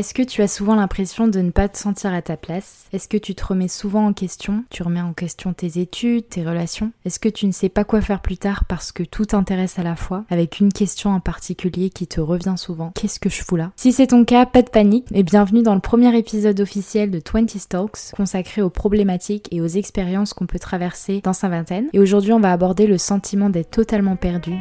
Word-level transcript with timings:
Est-ce 0.00 0.14
que 0.14 0.22
tu 0.22 0.40
as 0.40 0.48
souvent 0.48 0.76
l'impression 0.76 1.28
de 1.28 1.40
ne 1.40 1.50
pas 1.50 1.68
te 1.68 1.76
sentir 1.76 2.14
à 2.14 2.22
ta 2.22 2.38
place? 2.38 2.86
Est-ce 2.90 3.06
que 3.06 3.18
tu 3.18 3.34
te 3.34 3.44
remets 3.44 3.68
souvent 3.68 4.06
en 4.06 4.14
question? 4.14 4.64
Tu 4.70 4.82
remets 4.82 5.02
en 5.02 5.12
question 5.12 5.52
tes 5.52 5.78
études, 5.78 6.26
tes 6.26 6.42
relations? 6.42 6.92
Est-ce 7.04 7.20
que 7.20 7.28
tu 7.28 7.44
ne 7.44 7.52
sais 7.52 7.68
pas 7.68 7.84
quoi 7.84 8.00
faire 8.00 8.22
plus 8.22 8.38
tard 8.38 8.64
parce 8.64 8.92
que 8.92 9.02
tout 9.02 9.26
t'intéresse 9.26 9.78
à 9.78 9.82
la 9.82 9.96
fois? 9.96 10.24
Avec 10.30 10.58
une 10.58 10.72
question 10.72 11.10
en 11.10 11.20
particulier 11.20 11.90
qui 11.90 12.06
te 12.06 12.18
revient 12.18 12.54
souvent. 12.56 12.92
Qu'est-ce 12.94 13.20
que 13.20 13.28
je 13.28 13.42
fous 13.42 13.56
là? 13.56 13.72
Si 13.76 13.92
c'est 13.92 14.06
ton 14.06 14.24
cas, 14.24 14.46
pas 14.46 14.62
de 14.62 14.70
panique 14.70 15.04
et 15.12 15.22
bienvenue 15.22 15.62
dans 15.62 15.74
le 15.74 15.80
premier 15.80 16.16
épisode 16.16 16.58
officiel 16.60 17.10
de 17.10 17.20
20 17.30 17.68
Talks 17.68 18.14
consacré 18.16 18.62
aux 18.62 18.70
problématiques 18.70 19.48
et 19.50 19.60
aux 19.60 19.66
expériences 19.66 20.32
qu'on 20.32 20.46
peut 20.46 20.58
traverser 20.58 21.20
dans 21.22 21.34
sa 21.34 21.50
vingtaine. 21.50 21.90
Et 21.92 22.00
aujourd'hui, 22.00 22.32
on 22.32 22.40
va 22.40 22.52
aborder 22.52 22.86
le 22.86 22.96
sentiment 22.96 23.50
d'être 23.50 23.70
totalement 23.70 24.16
perdu 24.16 24.54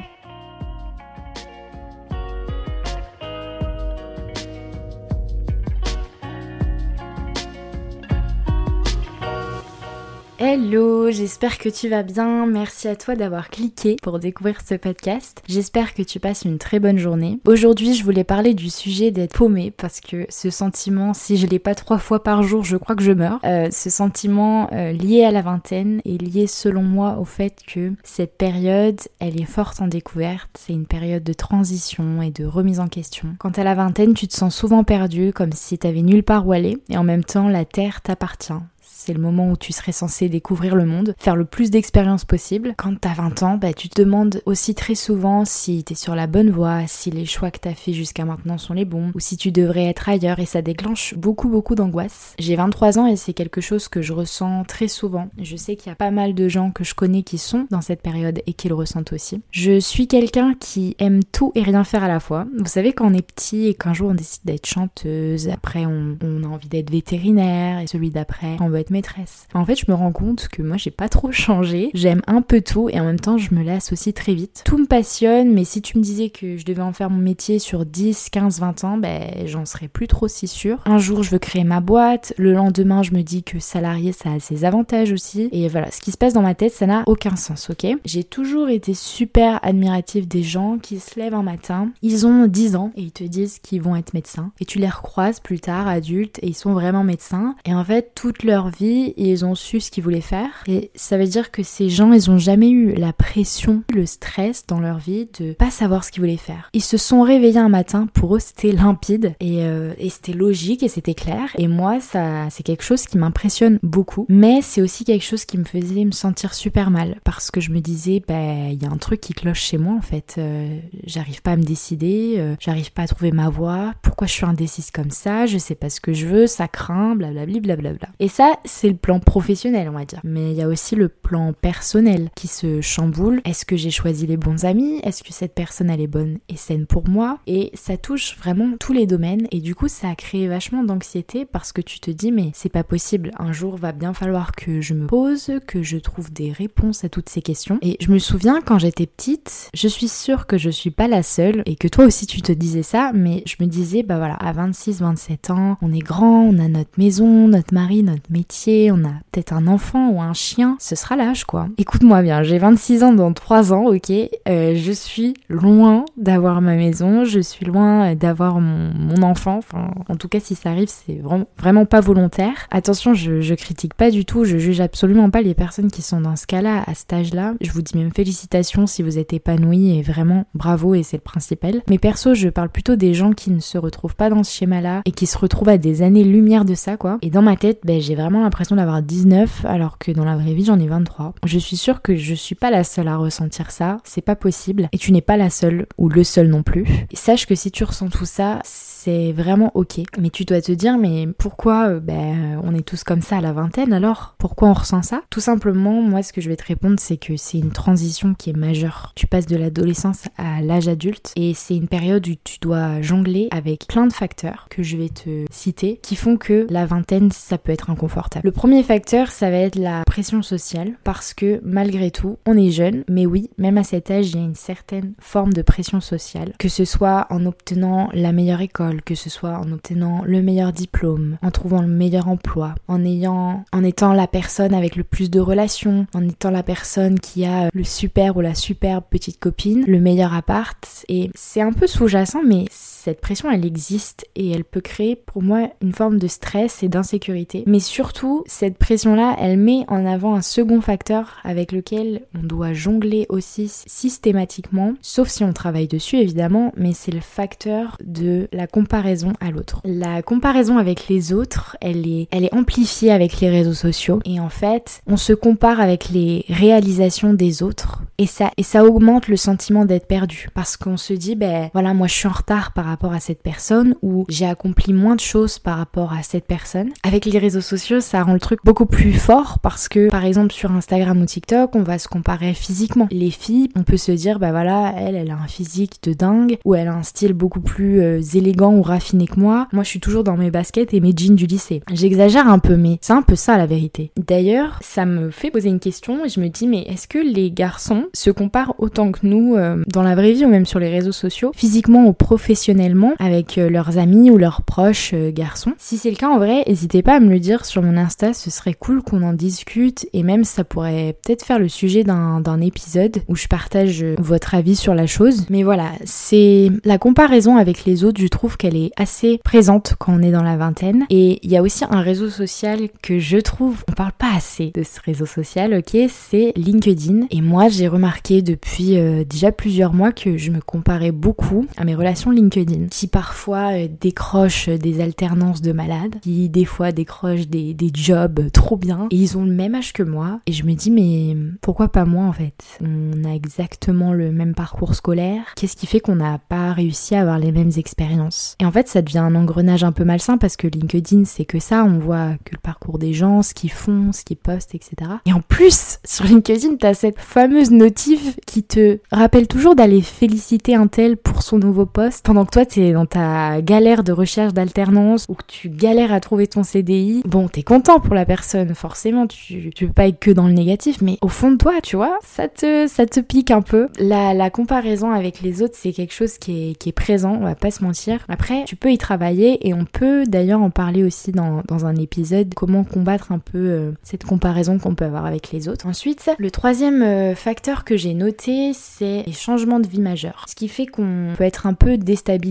Hello, 10.41 11.11
j'espère 11.11 11.57
que 11.57 11.67
tu 11.67 11.89
vas 11.89 12.01
bien. 12.01 12.45
Merci 12.45 12.87
à 12.87 12.95
toi 12.95 13.17
d'avoir 13.17 13.49
cliqué 13.49 13.97
pour 14.01 14.19
découvrir 14.19 14.61
ce 14.65 14.75
podcast. 14.75 15.43
J'espère 15.49 15.93
que 15.93 16.01
tu 16.01 16.21
passes 16.21 16.45
une 16.45 16.59
très 16.59 16.79
bonne 16.79 16.97
journée. 16.97 17.41
Aujourd'hui, 17.45 17.93
je 17.93 18.05
voulais 18.05 18.23
parler 18.23 18.53
du 18.53 18.69
sujet 18.69 19.11
d'être 19.11 19.33
paumé 19.33 19.69
parce 19.69 19.99
que 19.99 20.25
ce 20.29 20.49
sentiment, 20.49 21.13
si 21.13 21.35
je 21.35 21.45
l'ai 21.45 21.59
pas 21.59 21.75
trois 21.75 21.97
fois 21.97 22.23
par 22.23 22.41
jour, 22.43 22.63
je 22.63 22.77
crois 22.77 22.95
que 22.95 23.03
je 23.03 23.11
meurs. 23.11 23.41
Euh, 23.43 23.67
ce 23.69 23.89
sentiment 23.89 24.69
euh, 24.71 24.93
lié 24.93 25.25
à 25.25 25.31
la 25.31 25.41
vingtaine 25.41 26.01
est 26.05 26.21
lié 26.21 26.47
selon 26.47 26.83
moi 26.83 27.17
au 27.19 27.25
fait 27.25 27.57
que 27.67 27.91
cette 28.05 28.37
période, 28.37 29.01
elle 29.19 29.41
est 29.41 29.43
forte 29.43 29.81
en 29.81 29.87
découverte. 29.87 30.51
C'est 30.57 30.71
une 30.71 30.85
période 30.85 31.23
de 31.25 31.33
transition 31.33 32.21
et 32.21 32.31
de 32.31 32.45
remise 32.45 32.79
en 32.79 32.87
question. 32.87 33.35
Quant 33.39 33.49
à 33.49 33.65
la 33.65 33.75
vingtaine, 33.75 34.13
tu 34.13 34.29
te 34.29 34.35
sens 34.35 34.55
souvent 34.55 34.85
perdu, 34.85 35.33
comme 35.33 35.51
si 35.51 35.77
t'avais 35.77 36.01
nulle 36.01 36.23
part 36.23 36.47
où 36.47 36.53
aller, 36.53 36.77
et 36.87 36.95
en 36.95 37.03
même 37.03 37.25
temps, 37.25 37.49
la 37.49 37.65
terre 37.65 37.99
t'appartient 37.99 38.53
c'est 38.99 39.13
le 39.13 39.21
moment 39.21 39.49
où 39.49 39.55
tu 39.55 39.71
serais 39.71 39.93
censé 39.93 40.27
découvrir 40.27 40.75
le 40.75 40.85
monde, 40.85 41.15
faire 41.17 41.37
le 41.37 41.45
plus 41.45 41.71
d'expériences 41.71 42.25
possible. 42.25 42.73
Quand 42.77 42.99
t'as 42.99 43.13
20 43.13 43.43
ans, 43.43 43.57
bah, 43.57 43.71
tu 43.71 43.87
te 43.87 44.01
demandes 44.01 44.41
aussi 44.45 44.75
très 44.75 44.93
souvent 44.93 45.45
si 45.45 45.85
t'es 45.85 45.95
sur 45.95 46.15
la 46.15 46.27
bonne 46.27 46.49
voie, 46.49 46.85
si 46.85 47.09
les 47.09 47.25
choix 47.25 47.49
que 47.49 47.59
t'as 47.59 47.73
fait 47.73 47.93
jusqu'à 47.93 48.25
maintenant 48.25 48.57
sont 48.57 48.73
les 48.73 48.83
bons, 48.83 49.11
ou 49.15 49.21
si 49.21 49.37
tu 49.37 49.51
devrais 49.51 49.85
être 49.85 50.09
ailleurs, 50.09 50.39
et 50.39 50.45
ça 50.45 50.61
déclenche 50.61 51.13
beaucoup 51.15 51.47
beaucoup 51.47 51.75
d'angoisse. 51.75 52.35
J'ai 52.39 52.57
23 52.57 52.99
ans 52.99 53.07
et 53.07 53.15
c'est 53.15 53.31
quelque 53.31 53.61
chose 53.61 53.87
que 53.87 54.01
je 54.01 54.11
ressens 54.11 54.65
très 54.65 54.89
souvent. 54.89 55.29
Je 55.41 55.55
sais 55.55 55.77
qu'il 55.77 55.89
y 55.89 55.93
a 55.93 55.95
pas 55.95 56.11
mal 56.11 56.33
de 56.33 56.49
gens 56.49 56.71
que 56.71 56.83
je 56.83 56.93
connais 56.93 57.23
qui 57.23 57.37
sont 57.37 57.67
dans 57.71 57.81
cette 57.81 58.01
période 58.01 58.41
et 58.47 58.53
qui 58.53 58.67
le 58.67 58.75
ressentent 58.75 59.13
aussi. 59.13 59.41
Je 59.51 59.79
suis 59.79 60.07
quelqu'un 60.07 60.55
qui 60.59 60.97
aime 60.99 61.23
tout 61.23 61.53
et 61.55 61.63
rien 61.63 61.85
faire 61.85 62.03
à 62.03 62.09
la 62.09 62.19
fois. 62.19 62.47
Vous 62.57 62.65
savez 62.65 62.91
quand 62.91 63.09
on 63.09 63.13
est 63.13 63.25
petit 63.25 63.67
et 63.67 63.75
qu'un 63.75 63.93
jour 63.93 64.09
on 64.09 64.13
décide 64.13 64.41
d'être 64.43 64.65
chanteuse, 64.65 65.47
après 65.47 65.85
on, 65.85 66.17
on 66.21 66.43
a 66.43 66.47
envie 66.47 66.67
d'être 66.67 66.91
vétérinaire, 66.91 67.79
et 67.79 67.87
celui 67.87 68.09
d'après 68.09 68.57
on 68.59 68.67
veut 68.67 68.79
être 68.79 68.88
maîtresse. 68.91 69.47
En 69.53 69.65
fait, 69.65 69.75
je 69.75 69.85
me 69.87 69.95
rends 69.95 70.11
compte 70.11 70.47
que 70.47 70.61
moi, 70.61 70.77
j'ai 70.77 70.91
pas 70.91 71.09
trop 71.09 71.31
changé. 71.31 71.91
J'aime 71.93 72.21
un 72.27 72.41
peu 72.41 72.61
tout 72.61 72.89
et 72.89 72.99
en 72.99 73.05
même 73.05 73.19
temps, 73.19 73.37
je 73.37 73.53
me 73.53 73.63
lasse 73.63 73.91
aussi 73.91 74.13
très 74.13 74.33
vite. 74.33 74.63
Tout 74.65 74.77
me 74.77 74.85
passionne, 74.85 75.53
mais 75.53 75.63
si 75.63 75.81
tu 75.81 75.97
me 75.97 76.03
disais 76.03 76.29
que 76.29 76.57
je 76.57 76.65
devais 76.65 76.81
en 76.81 76.93
faire 76.93 77.09
mon 77.09 77.21
métier 77.21 77.59
sur 77.59 77.85
10, 77.85 78.29
15, 78.29 78.59
20 78.59 78.83
ans, 78.83 78.97
ben, 78.97 79.45
j'en 79.45 79.65
serais 79.65 79.87
plus 79.87 80.07
trop 80.07 80.27
si 80.27 80.47
sûre. 80.47 80.79
Un 80.85 80.97
jour, 80.97 81.23
je 81.23 81.31
veux 81.31 81.39
créer 81.39 81.63
ma 81.63 81.79
boîte. 81.79 82.33
Le 82.37 82.53
lendemain, 82.53 83.03
je 83.03 83.11
me 83.11 83.21
dis 83.21 83.43
que 83.43 83.59
salarié, 83.59 84.11
ça 84.11 84.31
a 84.31 84.39
ses 84.39 84.65
avantages 84.65 85.11
aussi. 85.11 85.49
Et 85.51 85.67
voilà, 85.67 85.91
ce 85.91 85.99
qui 85.99 86.11
se 86.11 86.17
passe 86.17 86.33
dans 86.33 86.41
ma 86.41 86.55
tête, 86.55 86.73
ça 86.73 86.85
n'a 86.85 87.03
aucun 87.07 87.35
sens, 87.35 87.69
ok? 87.69 87.87
J'ai 88.05 88.23
toujours 88.23 88.69
été 88.69 88.93
super 88.93 89.59
admirative 89.63 90.27
des 90.27 90.43
gens 90.43 90.77
qui 90.77 90.99
se 90.99 91.19
lèvent 91.19 91.33
un 91.33 91.43
matin, 91.43 91.91
ils 92.01 92.25
ont 92.25 92.47
10 92.47 92.75
ans 92.75 92.91
et 92.95 93.01
ils 93.01 93.11
te 93.11 93.23
disent 93.23 93.59
qu'ils 93.59 93.81
vont 93.81 93.95
être 93.95 94.13
médecins. 94.13 94.51
Et 94.59 94.65
tu 94.65 94.79
les 94.79 94.89
recroises 94.89 95.39
plus 95.39 95.59
tard, 95.59 95.87
adultes, 95.87 96.39
et 96.41 96.47
ils 96.47 96.55
sont 96.55 96.73
vraiment 96.73 97.03
médecins. 97.03 97.55
Et 97.65 97.73
en 97.73 97.83
fait, 97.83 98.11
toute 98.15 98.43
leur 98.43 98.69
vie, 98.79 99.13
ils 99.17 99.45
ont 99.45 99.55
su 99.55 99.79
ce 99.79 99.91
qu'ils 99.91 100.03
voulaient 100.03 100.21
faire. 100.21 100.49
Et 100.67 100.91
ça 100.95 101.17
veut 101.17 101.27
dire 101.27 101.51
que 101.51 101.63
ces 101.63 101.89
gens, 101.89 102.11
ils 102.13 102.29
ont 102.31 102.37
jamais 102.37 102.69
eu 102.69 102.93
la 102.93 103.13
pression, 103.13 103.83
le 103.93 104.05
stress 104.05 104.65
dans 104.67 104.79
leur 104.79 104.97
vie 104.97 105.27
de 105.39 105.53
pas 105.53 105.71
savoir 105.71 106.03
ce 106.03 106.11
qu'ils 106.11 106.21
voulaient 106.21 106.37
faire. 106.37 106.69
Ils 106.73 106.83
se 106.83 106.97
sont 106.97 107.21
réveillés 107.21 107.59
un 107.59 107.69
matin, 107.69 108.07
pour 108.13 108.35
eux 108.35 108.39
c'était 108.39 108.71
limpide 108.71 109.33
et, 109.39 109.63
euh, 109.63 109.93
et 109.97 110.09
c'était 110.09 110.33
logique 110.33 110.83
et 110.83 110.87
c'était 110.87 111.13
clair. 111.13 111.51
Et 111.57 111.67
moi, 111.67 111.99
ça, 111.99 112.49
c'est 112.49 112.63
quelque 112.63 112.83
chose 112.83 113.05
qui 113.05 113.17
m'impressionne 113.17 113.79
beaucoup. 113.83 114.25
Mais 114.29 114.61
c'est 114.61 114.81
aussi 114.81 115.03
quelque 115.03 115.25
chose 115.25 115.45
qui 115.45 115.57
me 115.57 115.63
faisait 115.65 116.05
me 116.05 116.11
sentir 116.11 116.53
super 116.53 116.89
mal 116.91 117.19
parce 117.23 117.51
que 117.51 117.61
je 117.61 117.71
me 117.71 117.79
disais, 117.79 118.21
bah, 118.27 118.69
il 118.71 118.81
y 118.81 118.85
a 118.85 118.89
un 118.89 118.97
truc 118.97 119.21
qui 119.21 119.33
cloche 119.33 119.61
chez 119.61 119.77
moi 119.77 119.93
en 119.93 120.01
fait. 120.01 120.35
Euh, 120.37 120.79
j'arrive 121.05 121.41
pas 121.41 121.51
à 121.51 121.55
me 121.55 121.63
décider, 121.63 122.35
euh, 122.37 122.55
j'arrive 122.59 122.91
pas 122.91 123.03
à 123.03 123.07
trouver 123.07 123.31
ma 123.31 123.49
voie. 123.49 123.93
Pourquoi 124.01 124.27
je 124.27 124.33
suis 124.33 124.45
indécise 124.45 124.91
comme 124.91 125.11
ça? 125.11 125.45
Je 125.45 125.57
sais 125.57 125.75
pas 125.75 125.89
ce 125.89 125.99
que 125.99 126.13
je 126.13 126.25
veux, 126.25 126.47
ça 126.47 126.67
craint, 126.67 127.15
blablabla, 127.15 127.59
blablabla. 127.59 128.09
Et 128.19 128.27
ça, 128.27 128.59
c'est 128.69 128.89
le 128.89 128.95
plan 128.95 129.19
professionnel, 129.19 129.89
on 129.89 129.97
va 129.97 130.05
dire. 130.05 130.21
Mais 130.23 130.51
il 130.51 130.57
y 130.57 130.61
a 130.61 130.67
aussi 130.67 130.95
le 130.95 131.09
plan 131.09 131.53
personnel 131.53 132.29
qui 132.35 132.47
se 132.47 132.81
chamboule. 132.81 133.41
Est-ce 133.43 133.65
que 133.65 133.75
j'ai 133.75 133.89
choisi 133.89 134.27
les 134.27 134.37
bons 134.37 134.65
amis? 134.65 134.99
Est-ce 135.03 135.23
que 135.23 135.33
cette 135.33 135.53
personne 135.53 135.89
elle 135.89 136.01
est 136.01 136.07
bonne 136.07 136.37
et 136.47 136.55
saine 136.55 136.85
pour 136.85 137.07
moi? 137.07 137.39
Et 137.47 137.71
ça 137.73 137.97
touche 137.97 138.37
vraiment 138.37 138.75
tous 138.79 138.93
les 138.93 139.07
domaines 139.07 139.47
et 139.51 139.59
du 139.59 139.75
coup 139.75 139.87
ça 139.87 140.09
a 140.09 140.15
créé 140.15 140.47
vachement 140.47 140.83
d'anxiété 140.83 141.45
parce 141.45 141.71
que 141.71 141.81
tu 141.81 141.99
te 141.99 142.11
dis 142.11 142.31
mais 142.31 142.51
c'est 142.53 142.69
pas 142.69 142.83
possible. 142.83 143.31
Un 143.39 143.51
jour 143.51 143.75
va 143.75 143.91
bien 143.91 144.13
falloir 144.13 144.51
que 144.53 144.81
je 144.81 144.93
me 144.93 145.07
pose, 145.07 145.51
que 145.67 145.81
je 145.81 145.97
trouve 145.97 146.31
des 146.31 146.51
réponses 146.51 147.03
à 147.03 147.09
toutes 147.09 147.29
ces 147.29 147.41
questions. 147.41 147.79
Et 147.81 147.97
je 147.99 148.11
me 148.11 148.19
souviens 148.19 148.61
quand 148.61 148.79
j'étais 148.79 149.07
petite, 149.07 149.69
je 149.73 149.87
suis 149.87 150.07
sûre 150.07 150.45
que 150.45 150.57
je 150.57 150.69
suis 150.69 150.91
pas 150.91 151.07
la 151.07 151.23
seule 151.23 151.63
et 151.65 151.75
que 151.75 151.87
toi 151.87 152.05
aussi 152.05 152.27
tu 152.27 152.41
te 152.41 152.51
disais 152.51 152.83
ça, 152.83 153.11
mais 153.13 153.43
je 153.45 153.55
me 153.59 153.67
disais 153.67 154.03
bah 154.03 154.17
voilà 154.17 154.35
à 154.35 154.51
26, 154.51 155.01
27 155.01 155.49
ans, 155.49 155.77
on 155.81 155.91
est 155.91 155.99
grand, 155.99 156.43
on 156.43 156.59
a 156.59 156.67
notre 156.67 156.91
maison, 156.97 157.47
notre 157.47 157.73
mari, 157.73 158.03
notre 158.03 158.31
métier 158.31 158.58
on 158.67 159.03
a 159.05 159.13
peut-être 159.31 159.53
un 159.53 159.67
enfant 159.67 160.09
ou 160.09 160.21
un 160.21 160.33
chien, 160.33 160.77
ce 160.79 160.95
sera 160.95 161.15
l'âge 161.15 161.43
quoi. 161.45 161.67
Écoute-moi 161.77 162.21
bien, 162.21 162.43
j'ai 162.43 162.57
26 162.57 163.03
ans 163.03 163.13
dans 163.13 163.33
3 163.33 163.73
ans, 163.73 163.85
ok 163.85 164.11
euh, 164.11 164.73
Je 164.75 164.91
suis 164.91 165.33
loin 165.49 166.05
d'avoir 166.17 166.61
ma 166.61 166.75
maison, 166.75 167.23
je 167.25 167.39
suis 167.39 167.65
loin 167.65 168.15
d'avoir 168.15 168.59
mon, 168.59 169.21
enfant, 169.21 169.57
enfin 169.57 169.91
en 170.07 170.15
tout 170.15 170.29
cas 170.29 170.39
si 170.39 170.55
ça 170.55 170.69
arrive 170.69 170.87
c'est 170.87 171.21
vraiment, 171.57 171.85
pas 171.85 171.99
volontaire. 171.99 172.67
Attention, 172.71 173.13
je, 173.13 173.41
je 173.41 173.53
critique 173.53 173.93
pas 173.93 174.11
du 174.11 174.25
tout, 174.25 174.45
je 174.45 174.57
juge 174.57 174.81
absolument 174.81 175.29
pas 175.29 175.41
les 175.41 175.53
personnes 175.53 175.91
qui 175.91 176.01
sont 176.01 176.21
dans 176.21 176.35
ce 176.35 176.47
cas-là, 176.47 176.83
à 176.87 176.93
cet 176.93 177.13
âge-là. 177.13 177.53
Je 177.61 177.71
vous 177.71 177.81
dis 177.81 177.97
même 177.97 178.11
félicitations 178.11 178.87
si 178.87 179.03
vous 179.03 179.17
êtes 179.17 179.33
épanoui 179.33 179.97
et 179.97 180.01
vraiment 180.01 180.45
bravo 180.53 180.95
et 180.95 181.03
c'est 181.03 181.17
le 181.17 181.21
principal. 181.21 181.81
Mais 181.89 181.97
perso, 181.97 182.33
je 182.33 182.49
parle 182.49 182.69
plutôt 182.69 182.95
des 182.95 183.13
gens 183.13 183.33
qui 183.33 183.51
ne 183.51 183.59
se 183.59 183.77
retrouvent 183.77 184.15
pas 184.15 184.29
dans 184.29 184.43
ce 184.43 184.53
schéma-là 184.53 185.01
et 185.05 185.11
qui 185.11 185.25
se 185.25 185.37
retrouvent 185.37 185.69
à 185.69 185.77
des 185.77 186.01
années-lumière 186.01 186.65
de 186.65 186.75
ça 186.75 186.97
quoi. 186.97 187.17
Et 187.21 187.29
dans 187.29 187.41
ma 187.41 187.55
tête, 187.55 187.81
ben, 187.83 187.99
j'ai 187.99 188.15
vraiment 188.15 188.45
l'impression 188.49 188.77
d'avoir 188.77 189.03
19 189.03 189.65
alors 189.65 189.99
que 189.99 190.11
dans 190.11 190.25
la 190.25 190.35
vraie 190.35 190.55
vie 190.55 190.65
j'en 190.65 190.79
ai 190.79 190.87
23. 190.87 191.35
Je 191.45 191.59
suis 191.59 191.77
sûre 191.77 192.01
que 192.01 192.15
je 192.15 192.33
suis 192.33 192.55
pas 192.55 192.71
la 192.71 192.83
seule 192.83 193.07
à 193.07 193.15
ressentir 193.15 193.69
ça, 193.69 193.97
c'est 194.03 194.23
pas 194.23 194.35
possible 194.35 194.89
et 194.91 194.97
tu 194.97 195.11
n'es 195.11 195.21
pas 195.21 195.37
la 195.37 195.51
seule 195.51 195.85
ou 195.99 196.09
le 196.09 196.23
seul 196.23 196.47
non 196.47 196.63
plus. 196.63 196.87
Sache 197.13 197.45
que 197.45 197.53
si 197.53 197.69
tu 197.69 197.83
ressens 197.83 198.09
tout 198.09 198.25
ça, 198.25 198.59
c'est 199.03 199.31
vraiment 199.31 199.71
ok. 199.73 200.01
Mais 200.19 200.29
tu 200.29 200.45
dois 200.45 200.61
te 200.61 200.71
dire 200.71 200.97
mais 200.97 201.27
pourquoi 201.37 201.89
euh, 201.89 201.99
ben, 201.99 202.61
on 202.63 202.73
est 202.73 202.85
tous 202.85 203.03
comme 203.03 203.21
ça 203.21 203.37
à 203.37 203.41
la 203.41 203.53
vingtaine 203.53 203.93
alors? 203.93 204.35
Pourquoi 204.37 204.69
on 204.69 204.73
ressent 204.73 205.01
ça? 205.01 205.21
Tout 205.29 205.39
simplement, 205.39 206.01
moi 206.01 206.23
ce 206.23 206.33
que 206.33 206.41
je 206.41 206.49
vais 206.49 206.55
te 206.55 206.65
répondre 206.65 206.97
c'est 206.99 207.17
que 207.17 207.37
c'est 207.37 207.59
une 207.59 207.71
transition 207.71 208.33
qui 208.33 208.49
est 208.49 208.57
majeure. 208.57 209.13
Tu 209.15 209.27
passes 209.27 209.47
de 209.47 209.57
l'adolescence 209.57 210.23
à 210.37 210.61
l'âge 210.61 210.87
adulte 210.87 211.33
et 211.35 211.53
c'est 211.53 211.75
une 211.75 211.87
période 211.87 212.27
où 212.27 212.33
tu 212.43 212.59
dois 212.59 213.01
jongler 213.01 213.47
avec 213.51 213.87
plein 213.87 214.07
de 214.07 214.13
facteurs 214.13 214.67
que 214.69 214.83
je 214.83 214.97
vais 214.97 215.09
te 215.09 215.45
citer 215.51 215.99
qui 216.01 216.15
font 216.15 216.37
que 216.37 216.67
la 216.69 216.85
vingtaine 216.85 217.31
ça 217.31 217.57
peut 217.57 217.71
être 217.71 217.89
inconfortable. 217.89 218.45
Le 218.45 218.51
premier 218.51 218.83
facteur, 218.83 219.31
ça 219.31 219.49
va 219.49 219.57
être 219.57 219.75
la 219.75 220.03
pression 220.05 220.41
sociale, 220.41 220.93
parce 221.03 221.33
que 221.33 221.59
malgré 221.63 222.11
tout, 222.11 222.37
on 222.45 222.57
est 222.57 222.71
jeune, 222.71 223.03
mais 223.07 223.25
oui, 223.25 223.49
même 223.57 223.77
à 223.77 223.83
cet 223.83 224.11
âge, 224.11 224.29
il 224.29 224.35
y 224.35 224.39
a 224.39 224.45
une 224.45 224.55
certaine 224.55 225.13
forme 225.19 225.53
de 225.53 225.61
pression 225.61 226.01
sociale, 226.01 226.53
que 226.59 226.69
ce 226.69 226.85
soit 226.85 227.27
en 227.29 227.45
obtenant 227.45 228.09
la 228.13 228.31
meilleure 228.31 228.61
école, 228.61 228.88
que 229.05 229.15
ce 229.15 229.29
soit 229.29 229.57
en 229.57 229.71
obtenant 229.71 230.23
le 230.25 230.41
meilleur 230.41 230.73
diplôme, 230.73 231.37
en 231.41 231.51
trouvant 231.51 231.81
le 231.81 231.87
meilleur 231.87 232.27
emploi, 232.27 232.75
en 232.87 233.03
ayant, 233.03 233.63
en 233.71 233.83
étant 233.83 234.13
la 234.13 234.27
personne 234.27 234.73
avec 234.73 234.95
le 234.95 235.03
plus 235.03 235.29
de 235.29 235.39
relations, 235.39 236.07
en 236.13 236.27
étant 236.27 236.51
la 236.51 236.63
personne 236.63 237.19
qui 237.19 237.45
a 237.45 237.69
le 237.73 237.83
super 237.83 238.37
ou 238.37 238.41
la 238.41 238.55
superbe 238.55 239.03
petite 239.09 239.39
copine, 239.39 239.85
le 239.87 239.99
meilleur 239.99 240.33
appart, 240.33 241.05
et 241.07 241.31
c'est 241.35 241.61
un 241.61 241.73
peu 241.73 241.87
sous-jacent, 241.87 242.41
mais 242.45 242.65
cette 242.99 243.21
pression, 243.21 243.49
elle 243.49 243.65
existe 243.65 244.25
et 244.35 244.51
elle 244.51 244.65
peut 244.65 244.81
créer 244.81 245.15
pour 245.15 245.41
moi 245.41 245.69
une 245.81 245.93
forme 245.93 246.19
de 246.19 246.27
stress 246.27 246.83
et 246.83 246.89
d'insécurité, 246.89 247.63
mais 247.65 247.79
surtout 247.79 248.43
cette 248.45 248.77
pression-là, 248.77 249.37
elle 249.39 249.57
met 249.57 249.85
en 249.87 250.05
avant 250.05 250.35
un 250.35 250.41
second 250.41 250.81
facteur 250.81 251.37
avec 251.43 251.71
lequel 251.71 252.23
on 252.37 252.45
doit 252.45 252.73
jongler 252.73 253.25
aussi 253.29 253.69
systématiquement, 253.69 254.95
sauf 255.01 255.29
si 255.29 255.45
on 255.45 255.53
travaille 255.53 255.87
dessus 255.87 256.17
évidemment, 256.17 256.73
mais 256.75 256.91
c'est 256.93 257.13
le 257.13 257.21
facteur 257.21 257.95
de 258.03 258.49
la 258.51 258.67
comparaison 258.67 259.31
à 259.39 259.49
l'autre. 259.49 259.81
La 259.85 260.21
comparaison 260.21 260.77
avec 260.77 261.07
les 261.07 261.31
autres, 261.31 261.77
elle 261.79 262.05
est, 262.05 262.27
elle 262.31 262.43
est 262.43 262.53
amplifiée 262.53 263.11
avec 263.11 263.39
les 263.39 263.49
réseaux 263.49 263.73
sociaux 263.73 264.19
et 264.25 264.41
en 264.41 264.49
fait, 264.49 265.01
on 265.07 265.17
se 265.17 265.31
compare 265.31 265.79
avec 265.79 266.09
les 266.09 266.43
réalisations 266.49 267.33
des 267.33 267.63
autres 267.63 268.01
et 268.17 268.25
ça, 268.25 268.51
et 268.57 268.63
ça 268.63 268.83
augmente 268.83 269.29
le 269.29 269.37
sentiment 269.37 269.85
d'être 269.85 270.07
perdu 270.07 270.49
parce 270.53 270.75
qu'on 270.75 270.97
se 270.97 271.13
dit, 271.13 271.35
ben 271.35 271.69
voilà, 271.71 271.93
moi 271.93 272.07
je 272.07 272.13
suis 272.13 272.27
en 272.27 272.31
retard 272.31 272.73
par 272.73 272.88
rapport 272.89 273.13
à 273.13 273.19
cette 273.19 273.41
personne 273.41 273.95
ou 274.01 274.25
j'ai 274.29 274.45
accompli 274.45 274.93
moins 274.93 275.15
de 275.15 275.19
choses 275.19 275.59
par 275.59 275.77
rapport 275.77 276.13
à 276.13 276.23
cette 276.23 276.45
personne. 276.45 276.89
Avec 277.03 277.25
les 277.25 277.39
réseaux 277.39 277.61
sociaux, 277.61 277.99
ça 277.99 278.23
rend 278.23 278.33
le 278.33 278.39
truc 278.39 278.59
beaucoup 278.63 278.85
plus 278.85 279.13
fort 279.13 279.59
parce 279.59 279.87
que 279.87 280.09
par 280.09 280.25
exemple 280.25 280.53
sur 280.53 280.71
Instagram 280.71 281.21
ou 281.21 281.25
TikTok, 281.25 281.75
on 281.75 281.83
va 281.83 281.99
se 281.99 282.07
comparer 282.07 282.53
physiquement. 282.53 283.07
Les 283.11 283.31
filles, 283.31 283.69
on 283.75 283.83
peut 283.83 283.97
se 283.97 284.11
dire, 284.11 284.39
bah 284.39 284.51
voilà, 284.51 284.93
elle, 284.97 285.15
elle 285.15 285.31
a 285.31 285.35
un 285.35 285.47
physique 285.47 286.01
de 286.03 286.13
dingue 286.13 286.57
ou 286.65 286.75
elle 286.75 286.87
a 286.87 286.93
un 286.93 287.03
style 287.03 287.33
beaucoup 287.33 287.61
plus 287.61 288.01
euh, 288.01 288.21
élégant 288.33 288.73
ou 288.73 288.81
raffiné 288.81 289.27
que 289.27 289.39
moi. 289.39 289.67
Moi, 289.71 289.83
je 289.83 289.89
suis 289.89 289.99
toujours 289.99 290.23
dans 290.23 290.37
mes 290.37 290.51
baskets 290.51 290.93
et 290.93 290.99
mes 290.99 291.13
jeans 291.15 291.35
du 291.35 291.45
lycée. 291.45 291.81
J'exagère 291.91 292.47
un 292.47 292.59
peu, 292.59 292.75
mais 292.75 292.97
c'est 293.01 293.13
un 293.13 293.21
peu 293.21 293.35
ça 293.35 293.57
la 293.57 293.65
vérité. 293.65 294.11
D'ailleurs, 294.17 294.79
ça 294.81 295.05
me 295.05 295.31
fait 295.31 295.51
poser 295.51 295.69
une 295.69 295.79
question 295.79 296.25
et 296.25 296.29
je 296.29 296.39
me 296.39 296.49
dis, 296.49 296.67
mais 296.67 296.81
est-ce 296.83 297.07
que 297.07 297.19
les 297.19 297.51
garçons 297.51 298.05
se 298.13 298.31
comparent 298.31 298.75
autant 298.77 299.11
que 299.11 299.25
nous 299.25 299.55
euh, 299.55 299.83
dans 299.87 300.03
la 300.03 300.15
vraie 300.15 300.33
vie 300.33 300.45
ou 300.45 300.49
même 300.49 300.65
sur 300.65 300.79
les 300.79 300.89
réseaux 300.89 301.11
sociaux, 301.11 301.51
physiquement 301.55 302.05
ou 302.05 302.13
professionnellement, 302.13 302.78
avec 303.19 303.57
euh, 303.57 303.69
leurs 303.69 303.97
amis 303.97 304.31
ou 304.31 304.37
leurs 304.37 304.61
proches 304.61 305.13
garçons 305.13 305.73
Si 305.77 305.97
c'est 305.97 306.09
le 306.09 306.15
cas 306.15 306.29
en 306.29 306.37
vrai, 306.37 306.63
n'hésitez 306.67 307.01
pas 307.01 307.15
à 307.15 307.19
me 307.19 307.29
le 307.29 307.39
dire 307.39 307.65
sur 307.65 307.81
mon 307.81 307.97
Insta, 307.97 308.33
ce 308.33 308.49
serait 308.49 308.73
cool 308.73 309.03
qu'on 309.03 309.21
en 309.23 309.33
discute 309.33 310.07
et 310.13 310.23
même 310.23 310.43
ça 310.43 310.63
pourrait 310.63 311.17
peut-être 311.23 311.43
faire 311.43 311.59
le 311.59 311.67
sujet 311.67 312.03
d'un 312.03 312.61
épisode 312.61 313.17
où 313.27 313.35
je 313.35 313.47
partage 313.47 314.03
votre 314.17 314.55
avis 314.55 314.75
sur 314.75 314.95
la 314.95 315.07
chose. 315.07 315.45
Mais 315.49 315.63
voilà, 315.63 315.91
c'est 316.05 316.69
la 316.85 316.97
comparaison 316.97 317.57
avec 317.57 317.85
les 317.85 318.03
autres, 318.03 318.21
je 318.21 318.27
trouve 318.27 318.57
qu'elle 318.57 318.75
est 318.75 318.91
assez 318.95 319.39
présente 319.43 319.95
quand 319.99 320.13
on 320.13 320.21
est 320.21 320.31
dans 320.31 320.43
la 320.43 320.57
vingtaine. 320.57 321.05
Et 321.09 321.39
il 321.43 321.51
y 321.51 321.57
a 321.57 321.61
aussi 321.61 321.83
un 321.89 322.01
réseau 322.01 322.29
social 322.29 322.89
que 323.01 323.19
je 323.19 323.37
trouve, 323.37 323.83
on 323.89 323.93
parle 323.93 324.13
pas 324.17 324.33
assez 324.35 324.71
de 324.73 324.83
ce 324.83 324.99
réseau 325.03 325.25
social, 325.25 325.73
ok, 325.73 325.97
c'est 326.09 326.53
LinkedIn. 326.55 327.27
Et 327.31 327.41
moi, 327.41 327.67
j'ai 327.69 327.87
remarqué 327.87 328.41
depuis 328.41 328.97
euh, 328.97 329.23
déjà 329.23 329.51
plusieurs 329.51 329.93
mois 329.93 330.11
que 330.11 330.37
je 330.37 330.51
me 330.51 330.61
comparais 330.61 331.11
beaucoup 331.11 331.65
à 331.77 331.85
mes 331.85 331.95
relations 331.95 332.31
LinkedIn, 332.31 332.68
qui 332.89 333.07
parfois 333.07 333.73
euh, 333.73 333.87
décrochent 333.99 334.69
des 334.69 335.01
alternances 335.01 335.61
de 335.61 335.71
malades, 335.71 336.15
qui 336.21 336.49
des 336.49 336.65
fois 336.65 336.91
décrochent 336.91 337.47
des, 337.47 337.73
des 337.73 337.91
jobs 337.93 338.51
trop 338.51 338.77
bien, 338.77 339.07
et 339.11 339.15
ils 339.15 339.37
ont 339.37 339.45
le 339.45 339.51
même 339.51 339.75
âge 339.75 339.93
que 339.93 340.03
moi. 340.03 340.39
Et 340.45 340.51
je 340.51 340.63
me 340.63 340.73
dis, 340.73 340.91
mais 340.91 341.35
pourquoi 341.61 341.89
pas 341.89 342.05
moi 342.05 342.25
en 342.25 342.33
fait? 342.33 342.79
On 342.81 343.23
a 343.23 343.33
exactement 343.33 344.13
le 344.13 344.31
même 344.31 344.53
parcours 344.53 344.95
scolaire. 344.95 345.43
Qu'est-ce 345.55 345.75
qui 345.75 345.87
fait 345.87 345.99
qu'on 345.99 346.15
n'a 346.15 346.37
pas 346.37 346.73
réussi 346.73 347.15
à 347.15 347.21
avoir 347.21 347.39
les 347.39 347.51
mêmes 347.51 347.71
expériences? 347.77 348.55
Et 348.59 348.65
en 348.65 348.71
fait, 348.71 348.87
ça 348.87 349.01
devient 349.01 349.19
un 349.19 349.35
engrenage 349.35 349.83
un 349.83 349.91
peu 349.91 350.03
malsain 350.03 350.37
parce 350.37 350.55
que 350.55 350.67
LinkedIn, 350.67 351.25
c'est 351.25 351.45
que 351.45 351.59
ça. 351.59 351.83
On 351.83 351.99
voit 351.99 352.33
que 352.45 352.53
le 352.53 352.59
parcours 352.61 352.99
des 352.99 353.13
gens, 353.13 353.41
ce 353.41 353.53
qu'ils 353.53 353.71
font, 353.71 354.11
ce 354.11 354.23
qu'ils 354.23 354.37
postent, 354.37 354.75
etc. 354.75 354.95
Et 355.25 355.33
en 355.33 355.41
plus, 355.41 355.99
sur 356.05 356.25
LinkedIn, 356.25 356.75
t'as 356.79 356.93
cette 356.93 357.19
fameuse 357.19 357.71
notif 357.71 358.37
qui 358.45 358.63
te 358.63 358.99
rappelle 359.11 359.47
toujours 359.47 359.75
d'aller 359.75 360.01
féliciter 360.01 360.75
un 360.75 360.87
tel 360.87 361.17
pour 361.17 361.41
son 361.41 361.57
nouveau 361.57 361.85
poste 361.85 362.25
pendant 362.25 362.45
que 362.45 362.51
toi, 362.51 362.58
t'es 362.65 362.93
dans 362.93 363.05
ta 363.05 363.61
galère 363.61 364.03
de 364.03 364.11
recherche 364.11 364.53
d'alternance 364.53 365.25
ou 365.29 365.35
que 365.35 365.43
tu 365.47 365.69
galères 365.69 366.13
à 366.13 366.19
trouver 366.19 366.47
ton 366.47 366.63
CDI. 366.63 367.21
Bon, 367.25 367.47
t'es 367.47 367.63
content 367.63 367.99
pour 367.99 368.15
la 368.15 368.25
personne, 368.25 368.73
forcément, 368.75 369.27
tu, 369.27 369.71
tu 369.75 369.87
peux 369.87 369.93
pas 369.93 370.07
être 370.07 370.19
que 370.19 370.31
dans 370.31 370.47
le 370.47 370.53
négatif, 370.53 371.01
mais 371.01 371.17
au 371.21 371.27
fond 371.27 371.51
de 371.51 371.57
toi, 371.57 371.75
tu 371.81 371.95
vois, 371.95 372.17
ça 372.23 372.47
te, 372.47 372.87
ça 372.87 373.05
te 373.05 373.19
pique 373.19 373.51
un 373.51 373.61
peu. 373.61 373.87
La, 373.99 374.33
la 374.33 374.49
comparaison 374.49 375.11
avec 375.11 375.41
les 375.41 375.61
autres, 375.61 375.75
c'est 375.77 375.91
quelque 375.91 376.13
chose 376.13 376.37
qui 376.37 376.71
est, 376.71 376.75
qui 376.75 376.89
est 376.89 376.93
présent, 376.93 377.37
on 377.39 377.43
va 377.43 377.55
pas 377.55 377.71
se 377.71 377.83
mentir. 377.83 378.25
Après, 378.29 378.65
tu 378.65 378.75
peux 378.75 378.91
y 378.91 378.97
travailler 378.97 379.67
et 379.67 379.73
on 379.73 379.85
peut 379.85 380.23
d'ailleurs 380.25 380.61
en 380.61 380.69
parler 380.69 381.03
aussi 381.03 381.31
dans, 381.31 381.61
dans 381.67 381.85
un 381.85 381.95
épisode, 381.95 382.53
comment 382.53 382.83
combattre 382.83 383.31
un 383.31 383.39
peu 383.39 383.57
euh, 383.57 383.91
cette 384.03 384.23
comparaison 384.23 384.79
qu'on 384.79 384.95
peut 384.95 385.05
avoir 385.05 385.25
avec 385.25 385.51
les 385.51 385.67
autres. 385.67 385.87
Ensuite, 385.87 386.29
le 386.37 386.51
troisième 386.51 387.01
euh, 387.01 387.35
facteur 387.35 387.83
que 387.83 387.97
j'ai 387.97 388.13
noté, 388.13 388.71
c'est 388.73 389.23
les 389.25 389.33
changements 389.33 389.79
de 389.79 389.87
vie 389.87 390.01
majeurs. 390.01 390.45
Ce 390.47 390.55
qui 390.55 390.67
fait 390.67 390.85
qu'on 390.85 391.33
peut 391.37 391.43
être 391.43 391.67
un 391.67 391.73
peu 391.73 391.97
déstabilisé 391.97 392.48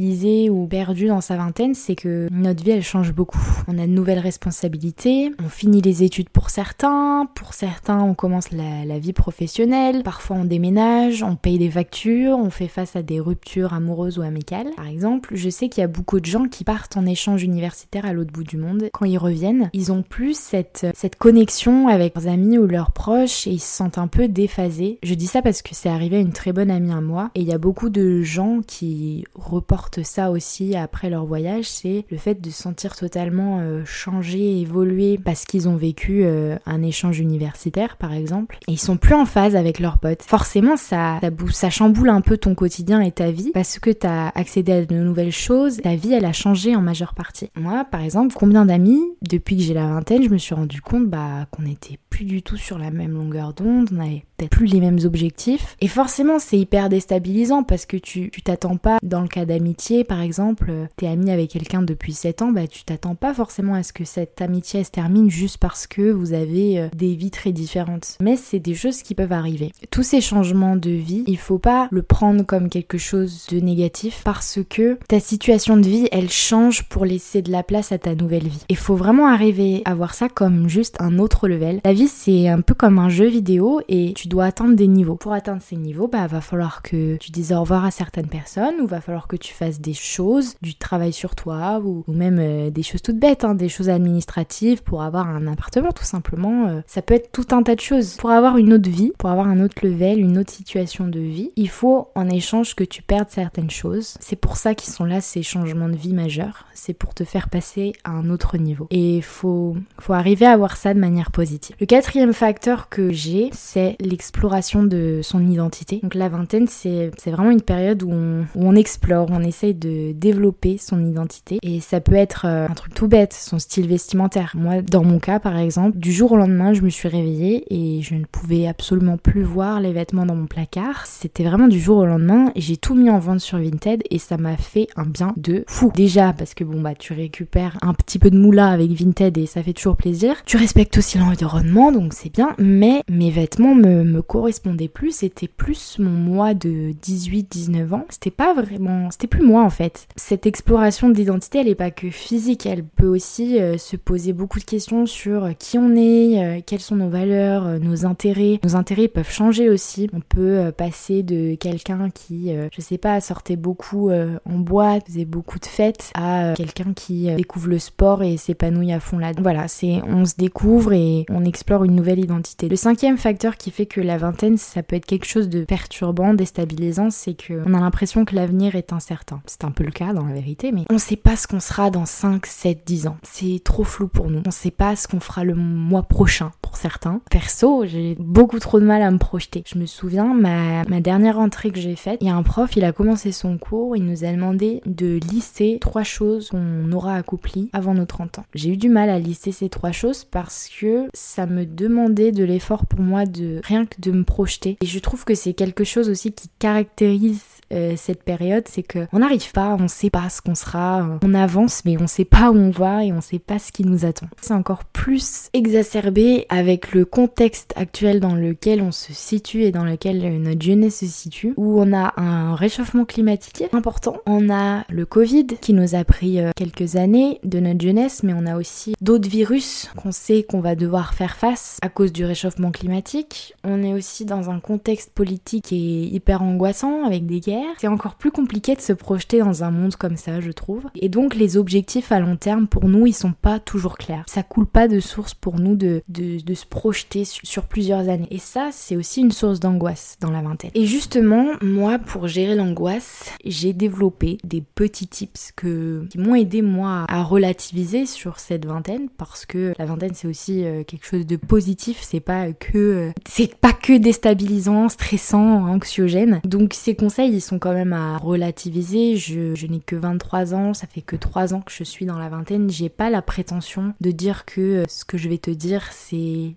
ou 0.50 0.67
perdu 0.67 1.09
dans 1.09 1.21
sa 1.21 1.37
vingtaine, 1.37 1.75
c'est 1.75 1.95
que 1.95 2.29
notre 2.31 2.62
vie, 2.62 2.71
elle 2.71 2.83
change 2.83 3.12
beaucoup. 3.12 3.41
On 3.67 3.79
a 3.79 3.87
de 3.87 3.93
nouvelles 3.93 4.19
responsabilités, 4.19 5.33
on 5.45 5.49
finit 5.49 5.81
les 5.81 6.03
études 6.03 6.29
pour 6.29 6.50
certains, 6.50 7.29
pour 7.35 7.55
certains, 7.55 8.00
on 8.00 8.15
commence 8.15 8.50
la, 8.53 8.99
vie 8.99 9.12
professionnelle, 9.12 10.03
parfois 10.03 10.37
on 10.37 10.45
déménage, 10.45 11.23
on 11.23 11.37
paye 11.37 11.59
des 11.59 11.71
factures, 11.71 12.37
on 12.39 12.50
fait 12.50 12.69
face 12.69 12.97
à 12.97 13.03
des 13.03 13.21
ruptures 13.21 13.75
amoureuses 13.75 14.19
ou 14.19 14.23
amicales. 14.23 14.71
Par 14.77 14.87
exemple, 14.87 15.31
je 15.35 15.50
sais 15.50 15.69
qu'il 15.69 15.83
y 15.83 15.85
a 15.85 15.89
beaucoup 15.89 16.21
de 16.21 16.27
gens 16.27 16.47
qui 16.49 16.65
partent 16.65 16.97
en 16.97 17.06
échange 17.06 17.43
universitaire 17.43 18.06
à 18.06 18.12
l'autre 18.12 18.33
bout 18.33 18.44
du 18.44 18.56
monde. 18.56 18.89
Quand 18.93 19.05
ils 19.05 19.19
reviennent, 19.19 19.71
ils 19.73 19.93
ont 19.93 20.03
plus 20.03 20.39
cette, 20.39 20.87
cette 20.94 21.17
connexion 21.17 21.89
avec 21.89 22.15
leurs 22.17 22.27
amis 22.27 22.59
ou 22.59 22.67
leurs 22.67 22.93
proches 22.93 23.47
et 23.47 23.51
ils 23.51 23.61
se 23.61 23.77
sentent 23.77 23.99
un 23.99 24.09
peu 24.09 24.27
déphasés. 24.27 24.99
Je 25.03 25.15
dis 25.15 25.27
ça 25.27 25.43
parce 25.43 25.62
que 25.62 25.75
c'est 25.75 25.89
arrivé 25.89 26.17
à 26.17 26.21
une 26.21 26.33
très 26.33 26.53
bonne 26.53 26.71
amie 26.71 26.93
à 26.93 27.01
moi 27.01 27.31
et 27.35 27.41
il 27.41 27.47
y 27.49 27.53
a 27.53 27.59
beaucoup 27.59 27.91
de 27.91 28.23
gens 28.23 28.61
qui 28.67 29.25
reportent 29.35 29.88
ça 30.02 30.31
aussi 30.31 30.76
après 30.76 31.11
leur 31.11 31.25
voyage, 31.25 31.64
c'est 31.64 32.05
le 32.11 32.17
fait 32.17 32.40
de 32.40 32.50
se 32.50 32.62
sentir 32.62 32.96
totalement 32.96 33.61
euh, 33.61 33.85
changé, 33.85 34.61
évolué 34.61 35.19
parce 35.23 35.44
qu'ils 35.44 35.69
ont 35.69 35.76
vécu 35.76 36.25
euh, 36.25 36.56
un 36.67 36.82
échange 36.82 37.20
universitaire 37.20 37.96
par 37.96 38.12
exemple 38.12 38.58
et 38.69 38.73
ils 38.73 38.79
sont 38.79 38.96
plus 38.96 39.14
en 39.14 39.26
phase 39.26 39.56
avec 39.56 39.79
leurs 39.79 39.99
potes. 39.99 40.23
Forcément, 40.23 40.76
ça, 40.76 41.19
ça, 41.20 41.31
ça 41.50 41.70
chamboule 41.70 42.11
un 42.11 42.20
peu 42.20 42.37
ton 42.37 42.55
quotidien 42.55 43.00
et 43.00 43.12
ta 43.12 43.31
vie 43.31 43.50
parce 43.52 43.79
que 43.79 43.90
t'as 43.90 44.29
accédé 44.35 44.73
à 44.73 44.85
de 44.85 44.94
nouvelles 44.94 45.32
choses, 45.32 45.79
ta 45.79 45.94
vie 45.94 46.12
elle 46.12 46.25
a 46.25 46.32
changé 46.32 46.76
en 46.76 46.81
majeure 46.81 47.14
partie. 47.14 47.50
Moi, 47.56 47.84
par 47.91 48.02
exemple, 48.02 48.34
combien 48.38 48.64
d'amis 48.64 49.02
depuis 49.23 49.56
que 49.56 49.62
j'ai 49.62 49.75
la 49.75 49.87
vingtaine, 49.87 50.23
je 50.23 50.29
me 50.29 50.38
suis 50.38 50.55
rendu 50.55 50.81
compte 50.81 51.06
bah 51.06 51.46
qu'on 51.50 51.67
était 51.67 51.99
plus 52.10 52.25
du 52.25 52.43
tout 52.43 52.56
sur 52.56 52.78
la 52.78 52.90
même 52.90 53.12
longueur 53.12 53.52
d'onde, 53.55 53.90
on 53.93 54.00
avait 54.00 54.25
peut-être 54.37 54.50
plus 54.50 54.66
les 54.66 54.81
mêmes 54.81 54.99
objectifs 55.05 55.76
et 55.81 55.88
forcément 55.88 56.38
c'est 56.38 56.58
hyper 56.58 56.88
déstabilisant 56.88 57.62
parce 57.62 57.87
que 57.87 57.96
tu 57.96 58.31
t'attends 58.44 58.76
pas 58.76 58.99
dans 59.02 59.22
le 59.22 59.28
cas 59.28 59.44
d'amitié 59.44 60.05
par 60.05 60.20
exemple, 60.20 60.72
t'es 60.96 61.06
ami 61.06 61.31
avec 61.31 61.50
quelqu'un 61.50 61.82
depuis 61.82 62.12
7 62.12 62.43
ans, 62.43 62.52
bah 62.52 62.66
tu 62.66 62.84
t'attends 62.84 63.14
pas 63.14 63.34
forcément 63.34 63.75
à 63.75 63.82
ce 63.82 63.93
que 63.93 64.05
cette 64.05 64.40
amitié 64.40 64.84
se 64.84 64.90
termine 64.90 65.31
juste 65.31 65.58
parce 65.58 65.87
que 65.87 66.10
vous 66.10 66.32
avez 66.32 66.78
euh, 66.78 66.88
des 66.94 67.14
vies 67.14 67.31
très 67.31 67.52
différentes. 67.52 68.16
Mais 68.20 68.37
c'est 68.37 68.58
des 68.58 68.75
choses 68.75 69.02
qui 69.02 69.14
peuvent 69.14 69.32
arriver. 69.32 69.72
Tous 69.90 70.02
ces 70.02 70.20
changements 70.20 70.76
de 70.76 70.90
vie, 70.90 71.25
il 71.26 71.38
faut 71.38 71.58
pas 71.58 71.88
le 71.90 72.02
prendre 72.02 72.44
comme 72.44 72.69
quelque 72.69 72.99
chose 72.99 73.46
de 73.50 73.60
négatif 73.60 74.22
parce 74.25 74.60
que 74.69 74.99
ta 75.08 75.20
situation 75.20 75.76
de 75.76 75.87
vie, 75.87 76.08
elle 76.12 76.31
change 76.31 76.84
pour 76.88 77.05
laisser 77.05 77.43
de 77.43 77.50
la 77.50 77.62
place 77.62 77.93
à 77.93 77.99
ta 77.99 78.14
nouvelle 78.14 78.49
vie. 78.49 78.64
Il 78.69 78.76
faut 78.76 78.96
vraiment 78.96 79.28
arriver 79.28 79.82
à 79.84 79.94
voir 79.94 80.14
ça 80.14 80.28
comme 80.28 80.69
juste 80.69 80.96
un 81.00 81.19
autre 81.19 81.49
level. 81.49 81.81
C'est 82.06 82.49
un 82.49 82.61
peu 82.61 82.75
comme 82.75 82.99
un 82.99 83.09
jeu 83.09 83.27
vidéo 83.27 83.81
et 83.89 84.12
tu 84.15 84.29
dois 84.29 84.45
atteindre 84.45 84.77
des 84.77 84.87
niveaux. 84.87 85.17
Pour 85.17 85.33
atteindre 85.33 85.62
ces 85.62 85.77
niveaux, 85.77 86.06
bah 86.06 86.27
va 86.27 86.41
falloir 86.41 86.83
que 86.83 87.17
tu 87.17 87.31
dises 87.31 87.53
au 87.53 87.61
revoir 87.61 87.85
à 87.85 87.91
certaines 87.91 88.29
personnes 88.29 88.77
ou 88.81 88.87
va 88.87 89.00
falloir 89.00 89.27
que 89.27 89.37
tu 89.37 89.53
fasses 89.55 89.81
des 89.81 89.95
choses, 89.95 90.55
du 90.62 90.75
travail 90.75 91.12
sur 91.12 91.35
toi 91.35 91.81
ou, 91.83 92.05
même 92.09 92.39
euh, 92.39 92.71
des 92.71 92.83
choses 92.83 93.03
toutes 93.03 93.19
bêtes, 93.19 93.45
hein, 93.45 93.55
des 93.55 93.69
choses 93.69 93.89
administratives 93.89 94.82
pour 94.82 95.03
avoir 95.03 95.29
un 95.29 95.46
appartement 95.46 95.93
tout 95.93 96.05
simplement. 96.05 96.69
Euh, 96.69 96.81
ça 96.87 97.03
peut 97.03 97.15
être 97.15 97.32
tout 97.32 97.46
un 97.51 97.63
tas 97.63 97.75
de 97.75 97.81
choses. 97.81 98.17
Pour 98.17 98.31
avoir 98.31 98.58
une 98.58 98.72
autre 98.72 98.91
vie, 98.91 99.13
pour 99.19 99.31
avoir 99.31 99.49
un 99.49 99.61
autre 99.61 99.87
level, 99.87 100.20
une 100.20 100.39
autre 100.39 100.53
situation 100.53 101.08
de 101.08 101.20
vie, 101.20 101.51
il 101.56 101.69
faut 101.69 102.08
en 102.15 102.29
échange 102.29 102.75
que 102.75 102.84
tu 102.84 103.03
perdes 103.03 103.31
certaines 103.31 103.70
choses. 103.70 104.17
C'est 104.20 104.37
pour 104.37 104.56
ça 104.56 104.75
qu'ils 104.75 104.93
sont 104.93 105.05
là 105.05 105.20
ces 105.20 105.43
changements 105.43 105.89
de 105.89 105.96
vie 105.96 106.13
majeurs. 106.13 106.67
C'est 106.75 106.94
pour 106.94 107.15
te 107.15 107.25
faire 107.25 107.49
passer 107.49 107.93
à 108.05 108.11
un 108.11 108.31
autre 108.31 108.56
niveau. 108.58 108.87
Et 108.91 109.17
il 109.17 109.22
faut, 109.22 109.77
faut 109.99 110.13
arriver 110.13 110.46
à 110.46 110.56
voir 110.56 110.77
ça 110.77 110.94
de 110.94 111.01
manière 111.01 111.31
positive. 111.31 111.77
Quatrième 111.89 112.35
facteur 112.35 112.91
que 112.91 113.13
j'ai, 113.13 113.49
c'est 113.53 113.97
l'exploration 113.99 114.83
de 114.83 115.21
son 115.23 115.49
identité. 115.49 116.01
Donc 116.03 116.15
la 116.15 116.29
vingtaine, 116.29 116.67
c'est 116.69 117.11
vraiment 117.27 117.51
une 117.51 117.63
période 117.63 118.03
où 118.03 118.11
on, 118.13 118.43
où 118.55 118.69
on 118.69 118.77
explore, 118.77 119.29
on 119.31 119.43
essaye 119.43 119.75
de 119.75 120.13
développer 120.13 120.77
son 120.77 121.03
identité. 121.03 121.59
Et 121.63 121.81
ça 121.81 122.01
peut 122.01 122.15
être 122.15 122.45
euh, 122.45 122.67
un 122.69 122.75
truc 122.75 122.93
tout 122.93 123.09
bête, 123.09 123.33
son 123.33 123.59
style 123.59 123.89
vestimentaire. 123.89 124.53
Moi, 124.55 124.83
dans 124.83 125.03
mon 125.03 125.19
cas, 125.19 125.41
par 125.41 125.57
exemple, 125.57 125.97
du 125.97 126.13
jour 126.13 126.33
au 126.33 126.37
lendemain, 126.37 126.75
je 126.75 126.83
me 126.83 126.91
suis 126.91 127.09
réveillée 127.09 127.65
et 127.71 128.03
je 128.03 128.15
ne 128.15 128.27
pouvais 128.27 128.67
absolument 128.67 129.17
plus 129.17 129.43
voir 129.43 129.81
les 129.81 129.95
vêtements 129.95 130.27
dans 130.27 130.37
mon 130.37 130.47
placard. 130.47 131.07
C'était 131.07 131.45
vraiment 131.45 131.69
du 131.69 131.81
jour 131.81 131.97
au 131.97 132.07
lendemain 132.07 132.53
et 132.55 132.61
j'ai 132.61 132.77
tout 132.77 132.95
mis 132.95 133.09
en 133.09 133.19
vente 133.19 133.41
sur 133.41 133.57
Vinted 133.57 134.03
et 134.11 134.19
ça 134.19 134.37
m'a 134.37 134.59
fait 134.59 134.89
un 134.97 135.07
bien 135.07 135.33
de 135.39 135.65
fou. 135.67 135.91
Déjà 135.95 136.35
parce 136.35 136.53
que 136.53 136.65
bon 136.65 136.83
bah 136.83 136.95
tu 136.95 137.15
récupères 137.15 137.79
un 137.81 137.95
petit 137.95 138.19
peu 138.19 138.31
de 138.31 138.39
moula 138.39 138.69
avec 138.69 138.91
Vinted 138.91 139.39
et 139.39 139.47
ça 139.47 139.63
fait 139.63 139.73
toujours 139.73 139.97
plaisir. 139.97 140.35
Tu 140.45 140.59
respectes 140.59 140.99
aussi 140.99 141.17
l'environnement 141.17 141.78
donc 141.93 142.13
c'est 142.13 142.32
bien, 142.32 142.55
mais 142.58 143.03
mes 143.08 143.31
vêtements 143.31 143.75
me, 143.75 144.05
me 144.05 144.23
correspondaient 144.23 144.89
plus, 144.89 145.17
c'était 145.17 145.49
plus 145.49 145.99
mon 145.99 146.11
moi 146.11 146.55
de 146.55 146.93
18-19 147.03 147.94
ans, 147.94 148.06
c'était 148.08 148.31
pas 148.31 148.53
vraiment, 148.55 149.11
c'était 149.11 149.27
plus 149.27 149.44
moi 149.44 149.63
en 149.63 149.70
fait. 149.70 150.08
Cette 150.17 150.47
exploration 150.47 151.08
d'identité, 151.08 151.61
elle 151.61 151.69
est 151.69 151.75
pas 151.75 151.91
que 151.91 152.11
physique, 152.11 152.67
elle 152.67 152.85
peut 152.85 153.06
aussi 153.06 153.61
euh, 153.61 153.79
se 153.79 153.97
poser 153.97 154.32
beaucoup 154.32 154.58
de 154.58 154.65
questions 154.65 155.06
sur 155.06 155.51
qui 155.58 155.79
on 155.79 155.94
est, 155.94 156.43
euh, 156.43 156.61
quelles 156.65 156.81
sont 156.81 156.97
nos 156.97 157.08
valeurs, 157.08 157.67
euh, 157.67 157.79
nos 157.79 158.05
intérêts. 158.05 158.58
Nos 158.65 158.77
intérêts 158.77 159.08
peuvent 159.08 159.31
changer 159.31 159.69
aussi. 159.69 160.11
On 160.13 160.20
peut 160.20 160.73
passer 160.77 161.23
de 161.23 161.55
quelqu'un 161.55 162.11
qui, 162.11 162.53
je 162.73 162.81
sais 162.81 162.99
pas, 162.99 163.20
sortait 163.20 163.56
beaucoup 163.56 164.11
en 164.11 164.58
boîte, 164.58 165.06
faisait 165.06 165.25
beaucoup 165.25 165.58
de 165.58 165.67
fêtes, 165.67 166.11
à 166.15 166.55
quelqu'un 166.56 166.93
qui 166.94 167.35
découvre 167.35 167.69
le 167.69 167.79
sport 167.79 168.23
et 168.23 168.37
s'épanouit 168.37 168.93
à 168.93 169.01
fond 169.01 169.19
là. 169.19 169.32
Voilà, 169.39 169.69
c'est 169.69 170.01
on 170.06 170.25
se 170.25 170.35
découvre 170.37 170.93
et 170.93 171.25
on 171.29 171.44
explore 171.44 171.68
une 171.77 171.94
nouvelle 171.94 172.19
identité. 172.19 172.69
Le 172.69 172.77
cinquième 172.77 173.19
facteur 173.19 173.56
qui 173.56 173.70
fait 173.70 173.87
que 173.87 174.01
la 174.01 174.17
vingtaine, 174.17 174.56
ça 174.56 174.82
peut 174.82 174.96
être 174.96 175.06
quelque 175.06 175.27
chose 175.27 175.48
de 175.48 175.65
perturbant, 175.65 176.34
déstabilisant, 176.34 177.10
c'est 177.10 177.34
que 177.34 177.63
on 177.67 177.75
a 177.75 177.81
l'impression 177.81 178.25
que 178.25 178.34
l'avenir 178.34 178.75
est 178.75 178.93
incertain. 178.93 179.41
C'est 179.46 179.65
un 179.65 179.70
peu 179.70 179.84
le 179.84 179.91
cas 179.91 180.13
dans 180.13 180.25
la 180.25 180.34
vérité, 180.34 180.72
mais 180.72 180.84
on 180.91 180.98
sait 180.98 181.17
pas 181.17 181.37
ce 181.37 181.46
qu'on 181.46 181.60
sera 181.60 181.91
dans 181.91 182.06
5, 182.06 182.46
7, 182.46 182.82
10 182.87 183.06
ans. 183.08 183.17
C'est 183.22 183.60
trop 183.63 183.84
flou 183.84 184.08
pour 184.08 184.31
nous. 184.31 184.43
On 184.46 184.51
sait 184.51 184.70
pas 184.70 184.96
ce 184.96 185.06
qu'on 185.06 185.20
fera 185.20 185.44
le 185.44 185.55
mois 185.55 186.03
prochain 186.03 186.53
pour 186.69 186.77
certains. 186.77 187.22
Perso, 187.31 187.87
j'ai 187.87 188.15
beaucoup 188.19 188.58
trop 188.58 188.79
de 188.79 188.84
mal 188.84 189.01
à 189.01 189.10
me 189.10 189.17
projeter. 189.17 189.65
Je 189.67 189.79
me 189.79 189.87
souviens, 189.87 190.34
ma, 190.34 190.84
ma 190.84 191.01
dernière 191.01 191.39
entrée 191.39 191.70
que 191.70 191.81
j'ai 191.81 191.96
faite, 191.96 192.19
il 192.20 192.27
y 192.27 192.31
a 192.31 192.34
un 192.34 192.43
prof, 192.43 192.77
il 192.77 192.84
a 192.84 192.93
commencé 192.93 193.32
son 193.32 193.56
cours, 193.56 193.96
il 193.96 194.05
nous 194.05 194.25
a 194.25 194.32
demandé 194.32 194.82
de 194.84 195.19
lister 195.32 195.79
trois 195.81 196.03
choses 196.03 196.51
qu'on 196.51 196.93
aura 196.93 197.15
accomplies 197.15 197.70
avant 197.72 197.94
nos 197.94 198.05
30 198.05 198.41
ans. 198.41 198.44
J'ai 198.55 198.75
eu 198.75 198.77
du 198.77 198.91
mal 198.91 199.08
à 199.08 199.19
lister 199.19 199.51
ces 199.51 199.70
trois 199.70 199.93
choses 199.93 200.25
parce 200.25 200.69
que 200.69 201.08
ça 201.15 201.46
me 201.46 201.65
demandait 201.65 202.32
de 202.32 202.44
l'effort 202.44 202.84
pour 202.84 203.01
moi 203.01 203.25
de 203.25 203.63
rien 203.65 203.87
que 203.87 203.98
de 203.98 204.10
me 204.10 204.25
projeter. 204.25 204.77
Et 204.82 204.87
je 204.87 204.98
trouve 204.98 205.25
que 205.25 205.34
c'est 205.34 205.55
quelque 205.55 205.84
chose 205.84 206.10
aussi 206.10 206.32
qui 206.32 206.51
caractérise 206.58 207.43
euh, 207.72 207.94
cette 207.96 208.22
période, 208.22 208.65
c'est 208.67 208.82
que 208.82 209.06
on 209.13 209.19
n'arrive 209.19 209.53
pas, 209.53 209.77
on 209.79 209.89
sait 209.89 210.08
pas 210.08 210.31
ce 210.31 210.41
qu'on 210.41 210.55
sera, 210.55 211.03
euh, 211.03 211.19
on 211.22 211.34
avance 211.34 211.82
mais 211.84 212.01
on 212.01 212.06
sait 212.06 212.25
pas 212.25 212.51
où 212.51 212.56
on 212.56 212.70
va 212.70 213.05
et 213.05 213.13
on 213.13 213.20
sait 213.20 213.39
pas 213.39 213.58
ce 213.58 213.72
qui 213.72 213.84
nous 213.84 214.06
attend. 214.06 214.27
C'est 214.41 214.55
encore 214.55 214.84
plus 214.84 215.51
exacerbé 215.53 216.46
avec 216.58 216.93
le 216.93 217.05
contexte 217.05 217.72
actuel 217.77 218.20
dans 218.20 218.34
lequel 218.34 218.82
on 218.82 218.93
se 218.93 219.12
situe 219.12 219.62
et 219.62 219.72
dans 219.72 219.84
lequel 219.84 220.24
euh, 220.24 220.38
notre 220.38 220.62
jeunesse 220.62 221.00
se 221.00 221.06
situe, 221.06 221.55
où 221.56 221.81
on 221.81 221.93
a 221.93 222.15
un 222.17 222.55
réchauffement 222.55 223.05
climatique 223.05 223.65
important, 223.72 224.17
on 224.27 224.50
a 224.50 224.84
le 224.88 225.06
Covid 225.06 225.46
qui 225.60 225.72
nous 225.72 225.94
a 225.94 226.05
pris 226.05 226.38
quelques 226.56 226.96
années 226.96 227.41
de 227.44 227.60
notre 227.60 227.81
jeunesse, 227.81 228.22
mais 228.22 228.32
on 228.34 228.46
a 228.46 228.56
aussi 228.56 228.94
d'autres 229.00 229.29
virus 229.29 229.91
qu'on 229.96 230.12
sait 230.12 230.43
qu'on 230.43 230.60
va 230.60 230.74
devoir 230.74 231.15
faire 231.15 231.36
face 231.36 231.79
à 231.82 231.88
cause 231.88 232.12
du 232.12 232.24
réchauffement 232.24 232.70
climatique. 232.70 233.55
On 233.65 233.82
est 233.82 233.94
aussi 233.94 234.24
dans 234.24 234.50
un 234.50 234.60
contexte 234.60 235.10
politique 235.12 235.65
qui 235.67 236.05
est 236.05 236.08
hyper 236.08 236.43
angoissant 236.43 237.05
avec 237.05 237.27
des 237.27 237.41
guerres 237.41 237.58
c'est 237.79 237.88
encore 237.88 238.15
plus 238.15 238.31
compliqué 238.31 238.74
de 238.74 238.81
se 238.81 238.93
projeter 238.93 239.38
dans 239.38 239.65
un 239.65 239.70
monde 239.70 239.96
comme 239.96 240.17
ça, 240.17 240.41
je 240.41 240.50
trouve. 240.50 240.86
Et 240.94 241.08
donc 241.08 241.34
les 241.34 241.56
objectifs 241.56 242.12
à 242.12 242.20
long 242.20 242.36
terme, 242.36 242.67
pour 242.67 242.88
nous, 242.88 243.06
ils 243.06 243.12
sont 243.12 243.32
pas 243.32 243.58
toujours 243.58 243.98
clairs. 243.98 244.24
Ça 244.27 244.43
coule 244.43 244.67
pas 244.67 244.88
de 244.88 245.00
source 245.00 245.34
pour 245.34 245.58
nous 245.58 245.77
de, 245.77 246.03
de, 246.08 246.47
se 246.55 246.67
projeter 246.67 247.24
sur, 247.24 247.64
plusieurs 247.64 248.08
années. 248.08 248.28
Et 248.31 248.38
ça, 248.38 248.70
c'est 248.72 248.96
aussi 248.96 249.20
une 249.20 249.32
source 249.32 249.60
d'angoisse 249.60 250.17
dans 250.20 250.31
la 250.31 250.40
vingtaine. 250.40 250.70
Et 250.74 250.86
justement, 250.86 251.46
moi, 251.60 251.98
pour 251.98 252.28
gérer 252.28 252.55
l'angoisse, 252.55 253.31
j'ai 253.44 253.72
développé 253.72 254.38
des 254.44 254.62
petits 254.62 255.06
tips 255.06 255.52
que, 255.56 256.06
qui 256.10 256.19
m'ont 256.19 256.34
aidé, 256.34 256.62
moi, 256.62 257.05
à 257.08 257.22
relativiser 257.22 258.06
sur 258.06 258.38
cette 258.38 258.67
vingtaine, 258.67 259.08
parce 259.17 259.46
que 259.46 259.74
la 259.78 259.84
vingtaine, 259.84 260.14
c'est 260.14 260.28
aussi 260.28 260.64
euh, 260.64 260.84
quelque 260.84 261.06
chose 261.06 261.26
de 261.26 261.36
positif, 261.36 261.98
c'est 262.02 262.20
pas 262.20 262.52
que, 262.52 262.78
euh, 262.78 263.10
c'est 263.28 263.55
pas 263.56 263.72
que 263.72 263.96
déstabilisant, 263.96 264.88
stressant, 264.88 265.67
anxiogène. 265.69 266.40
Donc 266.44 266.74
ces 266.74 266.94
conseils, 266.94 267.32
ils 267.32 267.40
sont 267.40 267.58
quand 267.58 267.72
même 267.72 267.93
à 267.93 268.19
relativiser. 268.19 269.17
Je, 269.17 269.55
je 269.55 269.67
n'ai 269.67 269.81
que 269.81 269.96
23 269.96 270.55
ans, 270.55 270.74
ça 270.74 270.86
fait 270.86 271.02
que 271.02 271.17
3 271.17 271.55
ans 271.55 271.60
que 271.60 271.72
je 271.72 271.84
suis 271.84 272.06
dans 272.06 272.19
la 272.19 272.28
vingtaine. 272.28 272.70
J'ai 272.70 272.88
pas 272.88 273.10
la 273.10 273.22
prétention 273.22 273.94
de 274.00 274.10
dire 274.10 274.44
que 274.44 274.60
euh, 274.60 274.84
ce 274.88 275.05
que 275.05 275.19
je 275.19 275.28
vais 275.28 275.38
te 275.38 275.50
dire, 275.50 275.88
c'est 275.93 276.17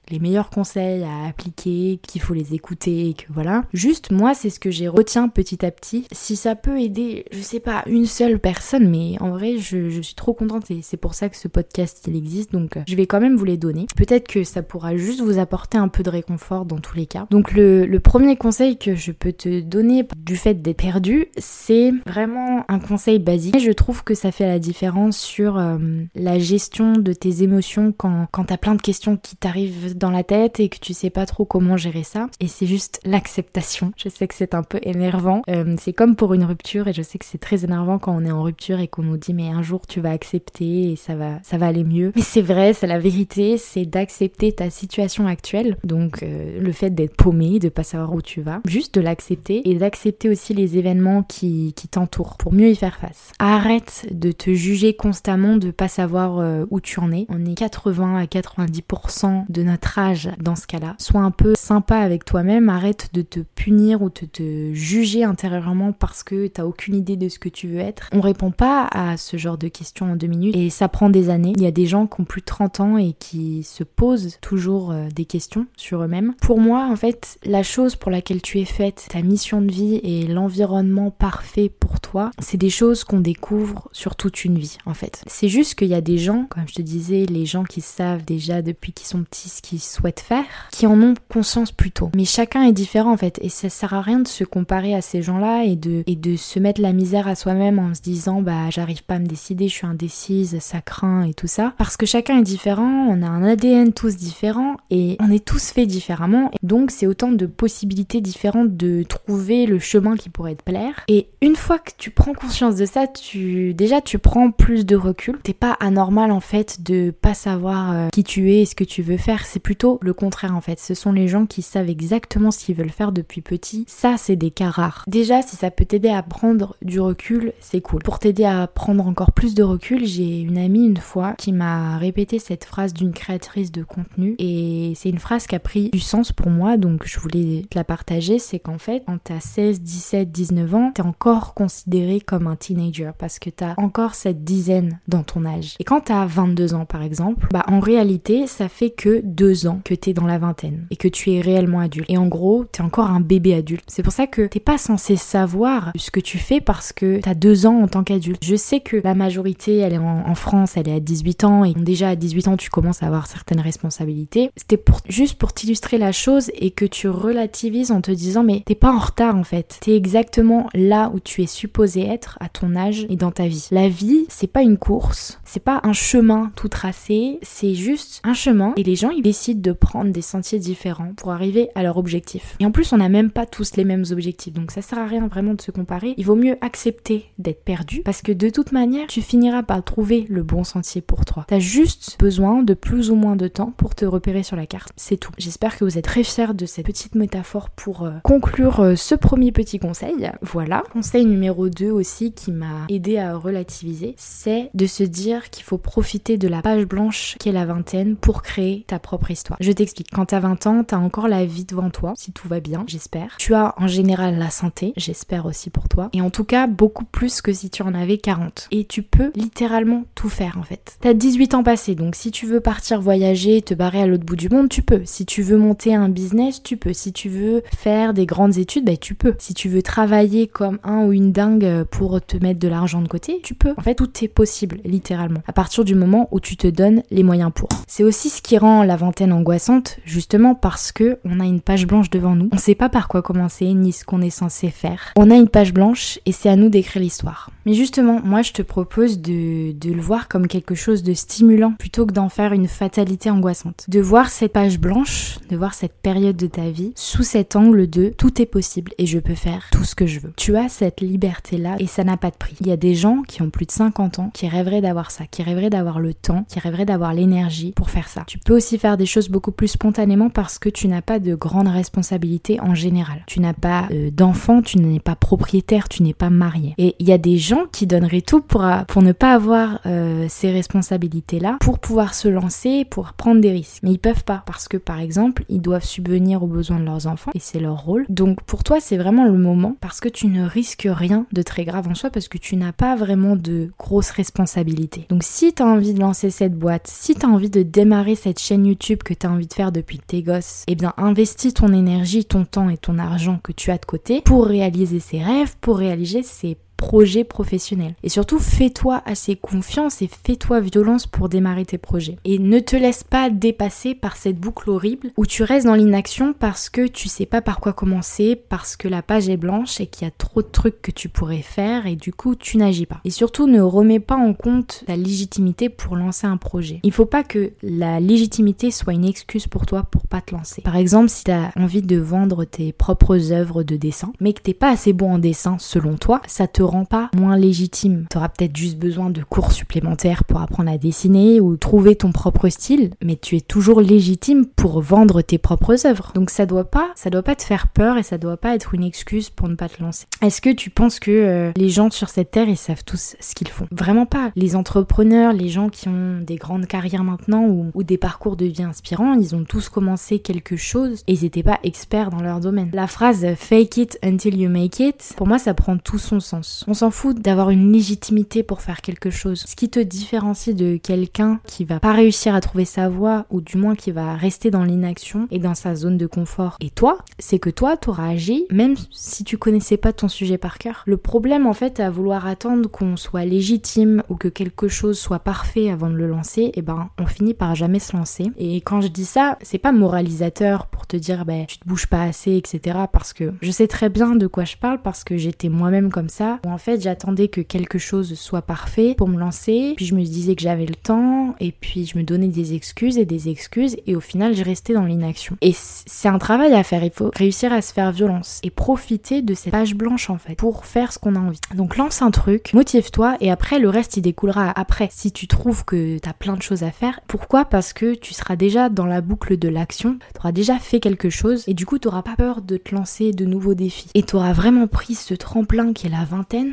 les 0.09 0.19
meilleurs 0.19 0.49
conseils 0.49 1.03
à 1.03 1.27
appliquer, 1.27 1.99
qu'il 2.01 2.21
faut 2.21 2.33
les 2.33 2.53
écouter 2.53 3.09
et 3.09 3.13
que 3.13 3.25
voilà. 3.29 3.63
Juste, 3.73 4.11
moi, 4.11 4.33
c'est 4.33 4.49
ce 4.49 4.59
que 4.59 4.71
j'ai 4.71 4.87
retiens 4.87 5.27
petit 5.27 5.65
à 5.65 5.71
petit. 5.71 6.05
Si 6.11 6.35
ça 6.35 6.55
peut 6.55 6.79
aider, 6.79 7.25
je 7.31 7.41
sais 7.41 7.59
pas, 7.59 7.83
une 7.87 8.05
seule 8.05 8.39
personne, 8.39 8.89
mais 8.89 9.15
en 9.21 9.31
vrai, 9.31 9.57
je, 9.57 10.01
suis 10.01 10.15
trop 10.15 10.33
contente 10.33 10.71
et 10.71 10.81
c'est 10.81 10.97
pour 10.97 11.13
ça 11.13 11.29
que 11.29 11.37
ce 11.37 11.47
podcast, 11.47 12.03
il 12.07 12.15
existe. 12.15 12.51
Donc, 12.51 12.77
euh, 12.77 12.81
je 12.87 12.95
vais 12.95 13.05
quand 13.05 13.21
même 13.21 13.35
vous 13.35 13.45
les 13.45 13.57
donner. 13.57 13.85
Peut-être 13.95 14.27
que 14.27 14.43
ça 14.43 14.63
pourra 14.63 14.95
juste 14.95 15.21
vous 15.21 15.37
apporter 15.39 15.77
un 15.77 15.87
peu 15.87 16.03
de 16.03 16.09
réconfort 16.09 16.65
dans 16.65 16.79
tous 16.79 16.95
les 16.95 17.05
cas. 17.05 17.27
Donc, 17.29 17.51
le, 17.53 17.99
premier 18.01 18.35
conseil 18.35 18.77
que 18.77 18.95
je 18.95 19.11
peux 19.11 19.31
te 19.31 19.61
donner 19.61 20.05
du 20.17 20.35
fait 20.35 20.55
d'être 20.55 20.81
perdu, 20.81 21.27
c'est 21.37 21.91
vraiment 22.07 22.65
un 22.67 22.79
conseil 22.79 23.19
basique. 23.19 23.59
Je 23.59 23.71
trouve 23.71 24.03
que 24.03 24.15
ça 24.15 24.31
fait 24.31 24.47
la 24.47 24.59
différence 24.59 25.17
sur 25.17 25.57
euh, 25.57 25.77
la 26.15 26.39
gestion 26.39 26.93
de 26.93 27.13
tes 27.13 27.43
émotions 27.43 27.93
quand, 27.95 28.27
quand 28.31 28.45
t'as 28.45 28.57
plein 28.57 28.75
de 28.75 28.81
questions 28.81 29.17
qui 29.17 29.35
t'arrivent 29.35 29.70
dans 29.95 30.11
la 30.11 30.23
tête 30.23 30.59
et 30.59 30.69
que 30.69 30.77
tu 30.79 30.93
sais 30.93 31.09
pas 31.09 31.25
trop 31.25 31.45
comment 31.45 31.77
gérer 31.77 32.03
ça. 32.03 32.27
Et 32.39 32.47
c'est 32.47 32.65
juste 32.65 32.99
l'acceptation. 33.05 33.91
Je 33.97 34.09
sais 34.09 34.27
que 34.27 34.35
c'est 34.35 34.53
un 34.53 34.63
peu 34.63 34.79
énervant. 34.83 35.41
Euh, 35.49 35.75
c'est 35.79 35.93
comme 35.93 36.15
pour 36.15 36.33
une 36.33 36.43
rupture 36.43 36.87
et 36.87 36.93
je 36.93 37.01
sais 37.01 37.17
que 37.17 37.25
c'est 37.25 37.37
très 37.37 37.63
énervant 37.63 37.99
quand 37.99 38.15
on 38.15 38.25
est 38.25 38.31
en 38.31 38.43
rupture 38.43 38.79
et 38.79 38.87
qu'on 38.87 39.03
nous 39.03 39.17
dit 39.17 39.33
mais 39.33 39.49
un 39.49 39.61
jour 39.61 39.87
tu 39.87 40.01
vas 40.01 40.11
accepter 40.11 40.91
et 40.91 40.95
ça 40.95 41.15
va, 41.15 41.39
ça 41.43 41.57
va 41.57 41.67
aller 41.67 41.83
mieux. 41.83 42.11
Mais 42.15 42.21
c'est 42.21 42.41
vrai, 42.41 42.73
c'est 42.73 42.87
la 42.87 42.99
vérité, 42.99 43.57
c'est 43.57 43.85
d'accepter 43.85 44.51
ta 44.51 44.69
situation 44.69 45.27
actuelle. 45.27 45.77
Donc 45.83 46.23
euh, 46.23 46.59
le 46.59 46.71
fait 46.71 46.89
d'être 46.89 47.15
paumé, 47.15 47.59
de 47.59 47.69
pas 47.69 47.83
savoir 47.83 48.13
où 48.13 48.21
tu 48.21 48.41
vas, 48.41 48.61
juste 48.65 48.95
de 48.95 49.01
l'accepter 49.01 49.69
et 49.69 49.75
d'accepter 49.75 50.29
aussi 50.29 50.53
les 50.53 50.77
événements 50.77 51.23
qui, 51.23 51.73
qui 51.75 51.87
t'entourent 51.87 52.37
pour 52.37 52.53
mieux 52.53 52.69
y 52.69 52.75
faire 52.75 52.97
face. 52.97 53.31
Arrête 53.39 54.07
de 54.11 54.31
te 54.31 54.53
juger 54.53 54.93
constamment, 54.95 55.57
de 55.57 55.71
pas 55.71 55.87
savoir 55.87 56.39
euh, 56.39 56.65
où 56.69 56.79
tu 56.79 56.99
en 56.99 57.11
es. 57.11 57.25
On 57.29 57.45
est 57.45 57.55
80 57.55 58.17
à 58.17 58.25
90% 58.25 59.45
de 59.49 59.60
notre 59.63 59.97
âge 59.97 60.29
dans 60.39 60.55
ce 60.55 60.67
cas-là. 60.67 60.95
Sois 60.97 61.21
un 61.21 61.31
peu 61.31 61.53
sympa 61.55 61.97
avec 61.97 62.25
toi-même, 62.25 62.69
arrête 62.69 63.09
de 63.13 63.21
te 63.21 63.39
punir 63.39 64.01
ou 64.01 64.09
de 64.09 64.25
te 64.25 64.73
juger 64.73 65.23
intérieurement 65.23 65.91
parce 65.91 66.23
que 66.23 66.47
t'as 66.47 66.63
aucune 66.63 66.95
idée 66.95 67.17
de 67.17 67.29
ce 67.29 67.39
que 67.39 67.49
tu 67.49 67.67
veux 67.67 67.79
être. 67.79 68.09
On 68.13 68.21
répond 68.21 68.51
pas 68.51 68.87
à 68.91 69.17
ce 69.17 69.37
genre 69.37 69.57
de 69.57 69.67
questions 69.67 70.11
en 70.11 70.15
deux 70.15 70.27
minutes 70.27 70.55
et 70.55 70.69
ça 70.69 70.87
prend 70.87 71.09
des 71.09 71.29
années. 71.29 71.53
Il 71.55 71.63
y 71.63 71.67
a 71.67 71.71
des 71.71 71.85
gens 71.85 72.07
qui 72.07 72.21
ont 72.21 72.25
plus 72.25 72.41
de 72.41 72.45
30 72.45 72.79
ans 72.79 72.97
et 72.97 73.13
qui 73.13 73.63
se 73.63 73.83
posent 73.83 74.37
toujours 74.41 74.91
euh, 74.91 75.07
des 75.13 75.25
questions 75.25 75.65
sur 75.75 76.03
eux-mêmes. 76.03 76.33
Pour 76.41 76.59
moi, 76.59 76.87
en 76.91 76.95
fait, 76.95 77.39
la 77.43 77.63
chose 77.63 77.95
pour 77.95 78.11
laquelle 78.11 78.41
tu 78.41 78.59
es 78.59 78.65
faite, 78.65 79.07
ta 79.09 79.21
mission 79.21 79.61
de 79.61 79.71
vie 79.71 79.95
et 80.03 80.27
l'environnement 80.27 80.51
environnement 80.51 81.11
parfait 81.11 81.69
pour 81.69 82.00
c'est 82.39 82.57
des 82.57 82.69
choses 82.69 83.03
qu'on 83.03 83.19
découvre 83.19 83.89
sur 83.91 84.15
toute 84.15 84.45
une 84.45 84.57
vie 84.57 84.77
en 84.85 84.93
fait. 84.93 85.23
C'est 85.27 85.49
juste 85.49 85.75
qu'il 85.75 85.87
y 85.87 85.93
a 85.93 86.01
des 86.01 86.17
gens, 86.17 86.45
comme 86.49 86.67
je 86.67 86.75
te 86.75 86.81
disais, 86.81 87.25
les 87.25 87.45
gens 87.45 87.63
qui 87.63 87.81
savent 87.81 88.23
déjà 88.23 88.61
depuis 88.61 88.93
qu'ils 88.93 89.07
sont 89.07 89.23
petits 89.23 89.49
ce 89.49 89.61
qu'ils 89.61 89.79
souhaitent 89.79 90.19
faire, 90.19 90.45
qui 90.71 90.87
en 90.87 91.01
ont 91.01 91.13
conscience 91.29 91.71
plus 91.71 91.91
tôt. 91.91 92.11
Mais 92.15 92.25
chacun 92.25 92.63
est 92.63 92.71
différent 92.71 93.13
en 93.13 93.17
fait 93.17 93.39
et 93.41 93.49
ça 93.49 93.69
sert 93.69 93.93
à 93.93 94.01
rien 94.01 94.19
de 94.19 94.27
se 94.27 94.43
comparer 94.43 94.95
à 94.95 95.01
ces 95.01 95.21
gens-là 95.21 95.63
et 95.65 95.75
de, 95.75 96.03
et 96.07 96.15
de 96.15 96.35
se 96.35 96.59
mettre 96.59 96.81
la 96.81 96.93
misère 96.93 97.27
à 97.27 97.35
soi-même 97.35 97.79
en 97.79 97.93
se 97.93 98.01
disant 98.01 98.41
bah 98.41 98.69
j'arrive 98.69 99.03
pas 99.03 99.15
à 99.15 99.19
me 99.19 99.27
décider, 99.27 99.67
je 99.67 99.73
suis 99.73 99.87
indécise, 99.87 100.59
ça 100.59 100.81
craint 100.81 101.23
et 101.23 101.33
tout 101.33 101.47
ça. 101.47 101.73
Parce 101.77 101.97
que 101.97 102.05
chacun 102.05 102.39
est 102.39 102.43
différent, 102.43 103.07
on 103.09 103.21
a 103.21 103.27
un 103.27 103.43
ADN 103.43 103.93
tous 103.93 104.17
différent 104.17 104.77
et 104.89 105.17
on 105.19 105.31
est 105.31 105.43
tous 105.43 105.71
faits 105.71 105.87
différemment. 105.87 106.51
Donc 106.63 106.91
c'est 106.91 107.07
autant 107.07 107.31
de 107.31 107.45
possibilités 107.45 108.21
différentes 108.21 108.75
de 108.75 109.03
trouver 109.03 109.65
le 109.65 109.79
chemin 109.79 110.15
qui 110.15 110.29
pourrait 110.29 110.55
te 110.55 110.63
plaire. 110.63 111.03
Et 111.07 111.27
une 111.41 111.55
fois 111.55 111.79
que 111.79 111.91
tu 112.01 112.09
prends 112.09 112.33
conscience 112.33 112.77
de 112.77 112.87
ça, 112.87 113.05
tu 113.05 113.75
déjà 113.75 114.01
tu 114.01 114.17
prends 114.17 114.49
plus 114.49 114.87
de 114.87 114.95
recul. 114.95 115.37
T'es 115.43 115.53
pas 115.53 115.77
anormal 115.79 116.31
en 116.31 116.39
fait 116.39 116.81
de 116.81 117.11
pas 117.11 117.35
savoir 117.35 117.91
euh, 117.91 118.07
qui 118.11 118.23
tu 118.23 118.51
es 118.51 118.63
et 118.63 118.65
ce 118.65 118.73
que 118.73 118.83
tu 118.83 119.03
veux 119.03 119.17
faire. 119.17 119.45
C'est 119.45 119.59
plutôt 119.59 119.99
le 120.01 120.15
contraire 120.15 120.55
en 120.55 120.61
fait. 120.61 120.79
Ce 120.79 120.95
sont 120.95 121.11
les 121.11 121.27
gens 121.27 121.45
qui 121.45 121.61
savent 121.61 121.89
exactement 121.89 122.49
ce 122.49 122.65
qu'ils 122.65 122.73
veulent 122.73 122.89
faire 122.89 123.11
depuis 123.11 123.41
petit. 123.41 123.85
Ça, 123.87 124.15
c'est 124.17 124.35
des 124.35 124.49
cas 124.49 124.71
rares. 124.71 125.03
Déjà, 125.05 125.43
si 125.43 125.55
ça 125.55 125.69
peut 125.69 125.85
t'aider 125.85 126.09
à 126.09 126.23
prendre 126.23 126.75
du 126.81 126.99
recul, 126.99 127.53
c'est 127.59 127.81
cool. 127.81 128.01
Pour 128.01 128.17
t'aider 128.17 128.45
à 128.45 128.65
prendre 128.65 129.05
encore 129.05 129.31
plus 129.31 129.53
de 129.53 129.61
recul, 129.61 130.03
j'ai 130.03 130.41
une 130.41 130.57
amie 130.57 130.87
une 130.87 130.97
fois 130.97 131.35
qui 131.37 131.51
m'a 131.51 131.99
répété 131.99 132.39
cette 132.39 132.65
phrase 132.65 132.95
d'une 132.95 133.13
créatrice 133.13 133.71
de 133.71 133.83
contenu 133.83 134.33
et 134.39 134.93
c'est 134.95 135.09
une 135.09 135.19
phrase 135.19 135.45
qui 135.45 135.53
a 135.53 135.59
pris 135.59 135.91
du 135.91 135.99
sens 135.99 136.31
pour 136.31 136.49
moi 136.49 136.77
donc 136.77 137.05
je 137.05 137.19
voulais 137.19 137.67
te 137.69 137.77
la 137.77 137.83
partager. 137.83 138.39
C'est 138.39 138.57
qu'en 138.57 138.79
fait, 138.79 139.03
quand 139.05 139.19
t'as 139.23 139.39
16, 139.39 139.81
17, 139.81 140.31
19 140.31 140.73
ans, 140.73 140.91
t'es 140.95 141.03
encore 141.03 141.53
considéré 141.53 141.90
comme 142.25 142.47
un 142.47 142.55
teenager 142.55 143.11
parce 143.17 143.39
que 143.39 143.49
t'as 143.49 143.73
encore 143.77 144.15
cette 144.15 144.43
dizaine 144.43 144.99
dans 145.07 145.23
ton 145.23 145.45
âge. 145.45 145.75
Et 145.79 145.83
quand 145.83 146.01
t'as 146.01 146.25
22 146.25 146.73
ans 146.73 146.85
par 146.85 147.03
exemple, 147.03 147.47
bah 147.51 147.65
en 147.67 147.79
réalité 147.79 148.47
ça 148.47 148.69
fait 148.69 148.89
que 148.89 149.21
deux 149.23 149.67
ans 149.67 149.81
que 149.83 149.93
t'es 149.93 150.13
dans 150.13 150.25
la 150.25 150.37
vingtaine 150.37 150.87
et 150.89 150.95
que 150.95 151.07
tu 151.07 151.31
es 151.31 151.41
réellement 151.41 151.79
adulte. 151.79 152.09
Et 152.09 152.17
en 152.17 152.27
gros, 152.27 152.65
t'es 152.65 152.81
encore 152.81 153.09
un 153.09 153.19
bébé 153.19 153.53
adulte. 153.53 153.83
C'est 153.87 154.03
pour 154.03 154.13
ça 154.13 154.27
que 154.27 154.47
t'es 154.47 154.59
pas 154.59 154.77
censé 154.77 155.15
savoir 155.15 155.91
ce 155.95 156.11
que 156.11 156.19
tu 156.19 156.37
fais 156.37 156.61
parce 156.61 156.93
que 156.93 157.19
t'as 157.19 157.33
deux 157.33 157.65
ans 157.65 157.81
en 157.81 157.87
tant 157.87 158.03
qu'adulte. 158.03 158.43
Je 158.43 158.55
sais 158.55 158.79
que 158.79 158.97
la 159.03 159.13
majorité, 159.13 159.77
elle 159.77 159.93
est 159.93 159.97
en, 159.97 160.35
France, 160.35 160.77
elle 160.77 160.87
est 160.87 160.95
à 160.95 160.99
18 160.99 161.43
ans 161.43 161.63
et 161.65 161.73
déjà 161.73 162.09
à 162.09 162.15
18 162.15 162.47
ans, 162.47 162.57
tu 162.57 162.69
commences 162.69 163.03
à 163.03 163.07
avoir 163.07 163.27
certaines 163.27 163.59
responsabilités. 163.59 164.49
C'était 164.55 164.81
juste 165.07 165.37
pour 165.37 165.53
t'illustrer 165.53 165.97
la 165.97 166.11
chose 166.11 166.51
et 166.55 166.71
que 166.71 166.85
tu 166.85 167.09
relativises 167.09 167.91
en 167.91 168.01
te 168.01 168.11
disant 168.11 168.43
mais 168.43 168.63
t'es 168.65 168.75
pas 168.75 168.93
en 168.93 168.99
retard 168.99 169.35
en 169.35 169.43
fait. 169.43 169.77
T'es 169.81 169.95
exactement 169.95 170.67
là 170.73 171.11
où 171.13 171.19
tu 171.19 171.43
es 171.43 171.47
supposé 171.47 171.80
être 171.85 172.37
à 172.39 172.49
ton 172.49 172.75
âge 172.75 173.05
et 173.09 173.15
dans 173.15 173.31
ta 173.31 173.47
vie. 173.47 173.67
La 173.71 173.89
vie, 173.89 174.25
c'est 174.29 174.47
pas 174.47 174.61
une 174.61 174.77
course, 174.77 175.39
c'est 175.43 175.63
pas 175.63 175.81
un 175.83 175.93
chemin 175.93 176.51
tout 176.55 176.67
tracé, 176.67 177.39
c'est 177.41 177.75
juste 177.75 178.21
un 178.23 178.33
chemin 178.33 178.73
et 178.77 178.83
les 178.83 178.95
gens 178.95 179.09
ils 179.09 179.21
décident 179.21 179.61
de 179.61 179.71
prendre 179.71 180.11
des 180.11 180.21
sentiers 180.21 180.59
différents 180.59 181.13
pour 181.17 181.31
arriver 181.31 181.69
à 181.75 181.83
leur 181.83 181.97
objectif. 181.97 182.55
Et 182.59 182.65
en 182.65 182.71
plus, 182.71 182.93
on 182.93 182.97
n'a 182.97 183.09
même 183.09 183.31
pas 183.31 183.45
tous 183.45 183.75
les 183.75 183.83
mêmes 183.83 184.05
objectifs, 184.11 184.53
donc 184.53 184.71
ça 184.71 184.81
sert 184.81 184.99
à 184.99 185.05
rien 185.05 185.27
vraiment 185.27 185.53
de 185.53 185.61
se 185.61 185.71
comparer. 185.71 186.13
Il 186.17 186.25
vaut 186.25 186.35
mieux 186.35 186.57
accepter 186.61 187.25
d'être 187.37 187.63
perdu 187.63 188.01
parce 188.03 188.21
que 188.21 188.31
de 188.31 188.49
toute 188.49 188.71
manière, 188.71 189.07
tu 189.07 189.21
finiras 189.21 189.63
par 189.63 189.83
trouver 189.83 190.25
le 190.29 190.43
bon 190.43 190.63
sentier 190.63 191.01
pour 191.01 191.25
toi. 191.25 191.45
T'as 191.47 191.59
juste 191.59 192.17
besoin 192.19 192.63
de 192.63 192.73
plus 192.73 193.11
ou 193.11 193.15
moins 193.15 193.35
de 193.35 193.47
temps 193.47 193.73
pour 193.77 193.95
te 193.95 194.05
repérer 194.05 194.43
sur 194.43 194.55
la 194.55 194.65
carte. 194.65 194.91
C'est 194.95 195.17
tout. 195.17 195.31
J'espère 195.37 195.77
que 195.77 195.85
vous 195.85 195.97
êtes 195.97 196.05
très 196.05 196.23
fiers 196.23 196.53
de 196.53 196.65
cette 196.65 196.85
petite 196.85 197.15
métaphore 197.15 197.69
pour 197.69 198.03
euh, 198.03 198.11
conclure 198.23 198.79
euh, 198.81 198.95
ce 198.95 199.15
premier 199.15 199.51
petit 199.51 199.79
conseil. 199.79 200.31
Voilà. 200.41 200.83
Conseil 200.91 201.25
numéro 201.25 201.69
2 201.71 201.91
aussi 201.91 202.33
qui 202.33 202.51
m'a 202.51 202.85
aidé 202.89 203.17
à 203.17 203.35
relativiser, 203.35 204.15
c'est 204.17 204.69
de 204.73 204.85
se 204.85 205.03
dire 205.03 205.49
qu'il 205.49 205.63
faut 205.63 205.77
profiter 205.77 206.37
de 206.37 206.47
la 206.47 206.61
page 206.61 206.85
blanche 206.85 207.35
qui 207.39 207.49
est 207.49 207.53
la 207.53 207.65
vingtaine 207.65 208.15
pour 208.15 208.41
créer 208.41 208.83
ta 208.87 208.99
propre 208.99 209.31
histoire. 209.31 209.57
Je 209.61 209.71
t'explique. 209.71 210.09
Quand 210.11 210.25
t'as 210.27 210.39
20 210.39 210.67
ans, 210.67 210.83
t'as 210.83 210.97
encore 210.97 211.27
la 211.27 211.45
vie 211.45 211.65
devant 211.65 211.89
toi, 211.89 212.13
si 212.15 212.31
tout 212.31 212.47
va 212.47 212.59
bien, 212.59 212.83
j'espère. 212.87 213.35
Tu 213.37 213.53
as 213.53 213.73
en 213.77 213.87
général 213.87 214.37
la 214.37 214.49
santé, 214.49 214.93
j'espère 214.97 215.45
aussi 215.45 215.69
pour 215.69 215.89
toi. 215.89 216.09
Et 216.13 216.21
en 216.21 216.29
tout 216.29 216.43
cas, 216.43 216.67
beaucoup 216.67 217.05
plus 217.05 217.41
que 217.41 217.53
si 217.53 217.69
tu 217.69 217.83
en 217.83 217.93
avais 217.93 218.17
40. 218.17 218.67
Et 218.71 218.85
tu 218.85 219.03
peux 219.03 219.31
littéralement 219.35 220.05
tout 220.15 220.29
faire 220.29 220.57
en 220.57 220.63
fait. 220.63 220.97
T'as 221.01 221.13
18 221.13 221.53
ans 221.53 221.63
passés, 221.63 221.95
donc 221.95 222.15
si 222.15 222.31
tu 222.31 222.45
veux 222.45 222.59
partir 222.59 223.01
voyager, 223.01 223.61
te 223.61 223.73
barrer 223.73 224.01
à 224.01 224.07
l'autre 224.07 224.25
bout 224.25 224.35
du 224.35 224.49
monde, 224.49 224.69
tu 224.69 224.81
peux. 224.81 225.01
Si 225.05 225.25
tu 225.25 225.41
veux 225.41 225.57
monter 225.57 225.95
un 225.95 226.09
business, 226.09 226.61
tu 226.63 226.77
peux. 226.77 226.93
Si 226.93 227.13
tu 227.13 227.29
veux 227.29 227.63
faire 227.75 228.13
des 228.13 228.25
grandes 228.25 228.57
études, 228.57 228.85
bah 228.85 228.97
tu 228.97 229.15
peux. 229.15 229.35
Si 229.39 229.53
tu 229.53 229.69
veux 229.69 229.81
travailler 229.81 230.47
comme 230.47 230.79
un 230.83 231.05
ou 231.05 231.13
une 231.13 231.31
dingue 231.31 231.60
pour 231.89 232.21
te 232.21 232.37
mettre 232.37 232.59
de 232.59 232.67
l'argent 232.67 233.01
de 233.01 233.07
côté, 233.07 233.39
tu 233.43 233.53
peux. 233.53 233.73
En 233.77 233.81
fait, 233.81 233.95
tout 233.95 234.09
est 234.21 234.27
possible, 234.27 234.79
littéralement. 234.83 235.41
À 235.47 235.53
partir 235.53 235.83
du 235.83 235.95
moment 235.95 236.27
où 236.31 236.39
tu 236.39 236.57
te 236.57 236.67
donnes 236.67 237.03
les 237.11 237.23
moyens 237.23 237.51
pour. 237.53 237.69
C'est 237.87 238.03
aussi 238.03 238.29
ce 238.29 238.41
qui 238.41 238.57
rend 238.57 238.83
la 238.83 238.95
vingtaine 238.95 239.33
angoissante, 239.33 239.99
justement 240.05 240.55
parce 240.55 240.91
que 240.91 241.19
on 241.25 241.39
a 241.39 241.45
une 241.45 241.61
page 241.61 241.87
blanche 241.87 242.09
devant 242.09 242.35
nous. 242.35 242.49
On 242.51 242.57
sait 242.57 242.75
pas 242.75 242.89
par 242.89 243.07
quoi 243.07 243.21
commencer, 243.21 243.73
ni 243.73 243.91
ce 243.91 244.05
qu'on 244.05 244.21
est 244.21 244.29
censé 244.29 244.69
faire. 244.69 245.13
On 245.17 245.29
a 245.29 245.35
une 245.35 245.49
page 245.49 245.73
blanche 245.73 246.19
et 246.25 246.31
c'est 246.31 246.49
à 246.49 246.55
nous 246.55 246.69
d'écrire 246.69 247.01
l'histoire. 247.01 247.49
Mais 247.65 247.73
justement, 247.73 248.21
moi 248.23 248.41
je 248.41 248.53
te 248.53 248.61
propose 248.61 249.19
de, 249.21 249.71
de 249.73 249.91
le 249.91 250.01
voir 250.01 250.27
comme 250.27 250.47
quelque 250.47 250.75
chose 250.75 251.03
de 251.03 251.13
stimulant 251.13 251.73
plutôt 251.73 252.05
que 252.05 252.13
d'en 252.13 252.29
faire 252.29 252.53
une 252.53 252.67
fatalité 252.67 253.29
angoissante. 253.29 253.85
De 253.87 253.99
voir 253.99 254.29
cette 254.29 254.53
page 254.53 254.79
blanche, 254.79 255.37
de 255.49 255.57
voir 255.57 255.73
cette 255.73 255.93
période 255.93 256.35
de 256.35 256.47
ta 256.47 256.69
vie 256.69 256.93
sous 256.95 257.23
cet 257.23 257.55
angle 257.55 257.89
de 257.89 258.09
tout 258.09 258.41
est 258.41 258.45
possible 258.45 258.91
et 258.97 259.05
je 259.05 259.19
peux 259.19 259.35
faire 259.35 259.67
tout 259.71 259.83
ce 259.83 259.95
que 259.95 260.05
je 260.05 260.19
veux. 260.19 260.33
Tu 260.37 260.55
as 260.55 260.69
cette 260.69 261.01
liberté 261.01 261.40
là 261.51 261.75
et 261.79 261.87
ça 261.87 262.03
n'a 262.03 262.17
pas 262.17 262.31
de 262.31 262.35
prix. 262.35 262.55
Il 262.61 262.67
y 262.67 262.71
a 262.71 262.77
des 262.77 262.95
gens 262.95 263.23
qui 263.27 263.41
ont 263.41 263.49
plus 263.49 263.65
de 263.65 263.71
50 263.71 264.19
ans 264.19 264.31
qui 264.33 264.47
rêveraient 264.47 264.81
d'avoir 264.81 265.11
ça, 265.11 265.25
qui 265.25 265.43
rêveraient 265.43 265.69
d'avoir 265.69 265.99
le 265.99 266.13
temps, 266.13 266.45
qui 266.47 266.59
rêveraient 266.59 266.85
d'avoir 266.85 267.13
l'énergie 267.13 267.73
pour 267.75 267.89
faire 267.89 268.07
ça. 268.07 268.23
Tu 268.27 268.37
peux 268.37 268.55
aussi 268.55 268.77
faire 268.77 268.97
des 268.97 269.05
choses 269.05 269.29
beaucoup 269.29 269.51
plus 269.51 269.67
spontanément 269.69 270.29
parce 270.29 270.59
que 270.59 270.69
tu 270.69 270.87
n'as 270.87 271.01
pas 271.01 271.19
de 271.19 271.35
grandes 271.35 271.67
responsabilités 271.67 272.59
en 272.59 272.75
général. 272.75 273.23
Tu 273.27 273.39
n'as 273.39 273.53
pas 273.53 273.87
euh, 273.91 274.11
d'enfants, 274.11 274.61
tu 274.61 274.77
n'es 274.77 274.99
pas 274.99 275.15
propriétaire, 275.15 275.89
tu 275.89 276.03
n'es 276.03 276.13
pas 276.13 276.29
marié. 276.29 276.73
Et 276.77 276.95
il 276.99 277.07
y 277.07 277.11
a 277.11 277.17
des 277.17 277.37
gens 277.37 277.65
qui 277.71 277.87
donneraient 277.87 278.21
tout 278.21 278.41
pour, 278.41 278.63
euh, 278.63 278.83
pour 278.87 279.01
ne 279.01 279.11
pas 279.11 279.33
avoir 279.33 279.79
euh, 279.85 280.25
ces 280.29 280.51
responsabilités-là, 280.51 281.57
pour 281.59 281.79
pouvoir 281.79 282.13
se 282.13 282.27
lancer, 282.27 282.85
pour 282.85 283.13
prendre 283.13 283.41
des 283.41 283.51
risques. 283.51 283.79
Mais 283.83 283.91
ils 283.91 283.99
peuvent 283.99 284.23
pas 284.23 284.43
parce 284.45 284.67
que 284.67 284.77
par 284.77 284.99
exemple, 284.99 285.43
ils 285.49 285.61
doivent 285.61 285.83
subvenir 285.83 286.43
aux 286.43 286.47
besoins 286.47 286.79
de 286.79 286.85
leurs 286.85 287.07
enfants 287.07 287.31
et 287.33 287.39
c'est 287.39 287.59
leur 287.59 287.83
rôle. 287.83 288.05
Donc 288.09 288.41
pour 288.43 288.63
toi, 288.63 288.79
c'est 288.79 288.97
vraiment 288.97 289.25
le 289.25 289.37
moment 289.37 289.75
parce 289.81 289.99
que 289.99 290.09
tu 290.09 290.27
ne 290.27 290.45
risques 290.45 290.87
rien 290.89 291.25
de 291.33 291.41
très 291.41 291.65
grave 291.65 291.87
en 291.87 291.95
soi 291.95 292.09
parce 292.09 292.27
que 292.27 292.37
tu 292.37 292.55
n'as 292.55 292.71
pas 292.71 292.95
vraiment 292.95 293.35
de 293.35 293.71
grosses 293.77 294.11
responsabilités. 294.11 295.05
Donc 295.09 295.23
si 295.23 295.53
tu 295.53 295.63
as 295.63 295.65
envie 295.65 295.93
de 295.93 295.99
lancer 295.99 296.29
cette 296.29 296.57
boîte, 296.57 296.87
si 296.87 297.15
tu 297.15 297.25
as 297.25 297.29
envie 297.29 297.49
de 297.49 297.63
démarrer 297.63 298.15
cette 298.15 298.39
chaîne 298.39 298.65
YouTube 298.65 299.03
que 299.03 299.13
tu 299.13 299.25
as 299.25 299.31
envie 299.31 299.47
de 299.47 299.53
faire 299.53 299.71
depuis 299.71 299.99
t'es 299.99 300.21
gosse, 300.21 300.63
eh 300.67 300.75
bien 300.75 300.93
investis 300.97 301.53
ton 301.53 301.73
énergie, 301.73 302.25
ton 302.25 302.45
temps 302.45 302.69
et 302.69 302.77
ton 302.77 302.99
argent 302.99 303.39
que 303.43 303.51
tu 303.51 303.71
as 303.71 303.77
de 303.77 303.85
côté 303.85 304.21
pour 304.21 304.45
réaliser 304.45 304.99
ces 304.99 305.21
rêves, 305.21 305.55
pour 305.61 305.77
réaliser 305.77 306.23
ces 306.23 306.57
projet 306.81 307.23
professionnel. 307.23 307.93
Et 308.01 308.09
surtout, 308.09 308.39
fais-toi 308.39 309.03
assez 309.05 309.35
confiance 309.35 310.01
et 310.01 310.09
fais-toi 310.25 310.59
violence 310.61 311.05
pour 311.05 311.29
démarrer 311.29 311.63
tes 311.63 311.77
projets. 311.77 312.17
Et 312.25 312.39
ne 312.39 312.57
te 312.57 312.75
laisse 312.75 313.03
pas 313.03 313.29
dépasser 313.29 313.93
par 313.93 314.17
cette 314.17 314.39
boucle 314.39 314.71
horrible 314.71 315.11
où 315.15 315.27
tu 315.27 315.43
restes 315.43 315.67
dans 315.67 315.75
l'inaction 315.75 316.33
parce 316.33 316.71
que 316.71 316.87
tu 316.87 317.07
sais 317.07 317.27
pas 317.27 317.41
par 317.41 317.59
quoi 317.59 317.73
commencer, 317.73 318.35
parce 318.35 318.75
que 318.75 318.87
la 318.87 319.03
page 319.03 319.29
est 319.29 319.37
blanche 319.37 319.79
et 319.79 319.85
qu'il 319.85 320.07
y 320.07 320.07
a 320.07 320.11
trop 320.11 320.41
de 320.41 320.47
trucs 320.47 320.81
que 320.81 320.89
tu 320.89 321.07
pourrais 321.07 321.43
faire 321.43 321.85
et 321.85 321.95
du 321.95 322.11
coup 322.11 322.33
tu 322.33 322.57
n'agis 322.57 322.87
pas. 322.87 322.99
Et 323.05 323.11
surtout, 323.11 323.45
ne 323.45 323.61
remets 323.61 323.99
pas 323.99 324.17
en 324.17 324.33
compte 324.33 324.83
ta 324.87 324.95
légitimité 324.95 325.69
pour 325.69 325.95
lancer 325.95 326.25
un 326.25 326.37
projet. 326.37 326.79
Il 326.81 326.91
faut 326.91 327.05
pas 327.05 327.23
que 327.23 327.51
la 327.61 327.99
légitimité 327.99 328.71
soit 328.71 328.93
une 328.93 329.05
excuse 329.05 329.45
pour 329.45 329.67
toi 329.67 329.83
pour 329.83 330.07
pas 330.07 330.21
te 330.21 330.33
lancer. 330.33 330.63
Par 330.63 330.77
exemple, 330.77 331.09
si 331.09 331.25
tu 331.25 331.31
as 331.31 331.51
envie 331.55 331.83
de 331.83 331.97
vendre 331.97 332.43
tes 332.43 332.71
propres 332.73 333.31
œuvres 333.31 333.61
de 333.61 333.75
dessin, 333.75 334.13
mais 334.19 334.33
que 334.33 334.41
t'es 334.41 334.55
pas 334.55 334.71
assez 334.71 334.93
bon 334.93 335.13
en 335.13 335.19
dessin 335.19 335.57
selon 335.59 335.95
toi, 335.97 336.21
ça 336.25 336.47
te 336.47 336.63
pas 336.85 337.09
moins 337.15 337.37
légitime. 337.37 338.05
Tu 338.09 338.17
auras 338.17 338.29
peut-être 338.29 338.55
juste 338.55 338.77
besoin 338.77 339.09
de 339.09 339.21
cours 339.23 339.51
supplémentaires 339.51 340.23
pour 340.23 340.41
apprendre 340.41 340.71
à 340.71 340.77
dessiner 340.77 341.39
ou 341.39 341.57
trouver 341.57 341.95
ton 341.95 342.11
propre 342.11 342.49
style, 342.49 342.91
mais 343.03 343.15
tu 343.15 343.35
es 343.37 343.41
toujours 343.41 343.81
légitime 343.81 344.45
pour 344.45 344.81
vendre 344.81 345.21
tes 345.21 345.37
propres 345.37 345.85
œuvres. 345.85 346.11
Donc 346.15 346.29
ça 346.29 346.45
doit 346.45 346.69
pas, 346.69 346.91
ça 346.95 347.09
doit 347.09 347.23
pas 347.23 347.35
te 347.35 347.43
faire 347.43 347.67
peur 347.67 347.97
et 347.97 348.03
ça 348.03 348.17
doit 348.17 348.37
pas 348.37 348.55
être 348.55 348.73
une 348.73 348.83
excuse 348.83 349.29
pour 349.29 349.47
ne 349.47 349.55
pas 349.55 349.69
te 349.69 349.81
lancer. 349.81 350.05
Est-ce 350.21 350.41
que 350.41 350.49
tu 350.49 350.69
penses 350.69 350.99
que 350.99 351.11
euh, 351.11 351.51
les 351.55 351.69
gens 351.69 351.89
sur 351.89 352.09
cette 352.09 352.31
terre 352.31 352.49
ils 352.49 352.57
savent 352.57 352.83
tous 352.85 353.15
ce 353.19 353.35
qu'ils 353.35 353.49
font? 353.49 353.67
Vraiment 353.71 354.05
pas. 354.05 354.31
Les 354.35 354.55
entrepreneurs, 354.55 355.33
les 355.33 355.49
gens 355.49 355.69
qui 355.69 355.87
ont 355.87 356.19
des 356.21 356.35
grandes 356.35 356.67
carrières 356.67 357.03
maintenant 357.03 357.45
ou 357.45 357.83
des 357.83 357.97
parcours 357.97 358.35
de 358.35 358.45
vie 358.45 358.63
inspirants, 358.63 359.13
ils 359.13 359.35
ont 359.35 359.43
tous 359.43 359.69
commencé 359.69 360.19
quelque 360.19 360.55
chose 360.55 361.03
et 361.07 361.13
ils 361.13 361.23
n'étaient 361.23 361.43
pas 361.43 361.59
experts 361.63 362.09
dans 362.09 362.21
leur 362.21 362.39
domaine. 362.39 362.69
La 362.73 362.87
phrase 362.87 363.25
fake 363.35 363.77
it 363.77 363.99
until 364.03 364.35
you 364.35 364.49
make 364.49 364.79
it, 364.79 365.13
pour 365.17 365.27
moi 365.27 365.37
ça 365.37 365.53
prend 365.53 365.77
tout 365.77 365.97
son 365.97 366.19
sens. 366.19 366.60
On 366.67 366.73
s'en 366.73 366.91
fout 366.91 367.19
d'avoir 367.19 367.49
une 367.49 367.71
légitimité 367.71 368.43
pour 368.43 368.61
faire 368.61 368.81
quelque 368.81 369.09
chose. 369.09 369.43
Ce 369.47 369.55
qui 369.55 369.69
te 369.69 369.79
différencie 369.79 370.55
de 370.55 370.77
quelqu'un 370.77 371.39
qui 371.45 371.65
va 371.65 371.79
pas 371.79 371.93
réussir 371.93 372.35
à 372.35 372.41
trouver 372.41 372.65
sa 372.65 372.89
voie 372.89 373.25
ou 373.29 373.41
du 373.41 373.57
moins 373.57 373.75
qui 373.75 373.91
va 373.91 374.15
rester 374.15 374.51
dans 374.51 374.63
l'inaction 374.63 375.27
et 375.31 375.39
dans 375.39 375.55
sa 375.55 375.75
zone 375.75 375.97
de 375.97 376.07
confort. 376.07 376.57
Et 376.59 376.69
toi, 376.69 376.99
c'est 377.19 377.39
que 377.39 377.49
toi, 377.49 377.77
t'auras 377.77 378.09
agi 378.09 378.45
même 378.51 378.75
si 378.91 379.23
tu 379.23 379.37
connaissais 379.37 379.77
pas 379.77 379.93
ton 379.93 380.07
sujet 380.07 380.37
par 380.37 380.57
cœur. 380.57 380.83
Le 380.85 380.97
problème 380.97 381.47
en 381.47 381.53
fait 381.53 381.79
à 381.79 381.89
vouloir 381.89 382.27
attendre 382.27 382.69
qu'on 382.69 382.97
soit 382.97 383.25
légitime 383.25 384.03
ou 384.09 384.15
que 384.15 384.27
quelque 384.27 384.67
chose 384.67 384.99
soit 384.99 385.19
parfait 385.19 385.69
avant 385.69 385.89
de 385.89 385.95
le 385.95 386.07
lancer, 386.07 386.51
eh 386.55 386.61
ben 386.61 386.89
on 386.99 387.05
finit 387.05 387.33
par 387.33 387.55
jamais 387.55 387.79
se 387.79 387.95
lancer. 387.95 388.31
Et 388.37 388.61
quand 388.61 388.81
je 388.81 388.87
dis 388.87 389.05
ça, 389.05 389.37
c'est 389.41 389.57
pas 389.57 389.71
moralisateur 389.71 390.67
pour 390.67 390.87
te 390.87 390.97
dire 390.97 391.25
ben 391.25 391.45
tu 391.45 391.57
te 391.57 391.67
bouges 391.67 391.87
pas 391.87 392.03
assez, 392.03 392.35
etc. 392.35 392.79
Parce 392.91 393.13
que 393.13 393.33
je 393.41 393.51
sais 393.51 393.67
très 393.67 393.89
bien 393.89 394.15
de 394.15 394.27
quoi 394.27 394.45
je 394.45 394.57
parle 394.57 394.81
parce 394.81 395.03
que 395.03 395.17
j'étais 395.17 395.49
moi-même 395.49 395.91
comme 395.91 396.09
ça 396.09 396.39
en 396.51 396.57
fait 396.57 396.81
j'attendais 396.81 397.27
que 397.27 397.41
quelque 397.41 397.79
chose 397.79 398.13
soit 398.15 398.41
parfait 398.41 398.95
pour 398.97 399.07
me 399.07 399.17
lancer, 399.17 399.73
puis 399.75 399.85
je 399.85 399.95
me 399.95 400.03
disais 400.03 400.35
que 400.35 400.41
j'avais 400.41 400.65
le 400.65 400.75
temps, 400.75 401.35
et 401.39 401.51
puis 401.51 401.85
je 401.85 401.97
me 401.97 402.03
donnais 402.03 402.27
des 402.27 402.53
excuses 402.53 402.97
et 402.97 403.05
des 403.05 403.29
excuses, 403.29 403.77
et 403.87 403.95
au 403.95 403.99
final 403.99 404.35
je 404.35 404.43
restais 404.43 404.73
dans 404.73 404.85
l'inaction. 404.85 405.37
Et 405.41 405.53
c'est 405.53 406.07
un 406.07 406.19
travail 406.19 406.53
à 406.53 406.63
faire, 406.63 406.83
il 406.83 406.91
faut 406.91 407.11
réussir 407.15 407.53
à 407.53 407.61
se 407.61 407.73
faire 407.73 407.91
violence 407.91 408.39
et 408.43 408.49
profiter 408.49 409.21
de 409.21 409.33
cette 409.33 409.51
page 409.51 409.75
blanche 409.75 410.09
en 410.09 410.17
fait 410.17 410.35
pour 410.35 410.65
faire 410.65 410.91
ce 410.93 410.99
qu'on 410.99 411.15
a 411.15 411.19
envie. 411.19 411.39
Donc 411.55 411.77
lance 411.77 412.01
un 412.01 412.11
truc, 412.11 412.53
motive-toi, 412.53 413.17
et 413.21 413.31
après 413.31 413.59
le 413.59 413.69
reste 413.69 413.97
il 413.97 414.01
découlera 414.01 414.51
après. 414.51 414.89
Si 414.91 415.11
tu 415.11 415.27
trouves 415.27 415.65
que 415.65 415.97
t'as 415.99 416.13
plein 416.13 416.35
de 416.35 416.41
choses 416.41 416.63
à 416.63 416.71
faire, 416.71 416.99
pourquoi? 417.07 417.45
Parce 417.45 417.73
que 417.73 417.95
tu 417.95 418.13
seras 418.13 418.35
déjà 418.35 418.69
dans 418.69 418.85
la 418.85 419.01
boucle 419.01 419.37
de 419.37 419.49
l'action, 419.49 419.97
tu 420.13 420.19
auras 420.19 420.31
déjà 420.31 420.57
fait 420.57 420.79
quelque 420.79 421.09
chose, 421.09 421.43
et 421.47 421.53
du 421.53 421.65
coup 421.65 421.79
tu 421.79 421.87
n'auras 421.87 422.01
pas 422.01 422.15
peur 422.15 422.41
de 422.41 422.57
te 422.57 422.73
lancer 422.75 423.11
de 423.11 423.25
nouveaux 423.25 423.53
défis. 423.53 423.89
Et 423.93 424.03
tu 424.03 424.15
auras 424.15 424.33
vraiment 424.33 424.67
pris 424.67 424.95
ce 424.95 425.13
tremplin 425.13 425.73
qui 425.73 425.87
est 425.87 425.89
la 425.89 426.03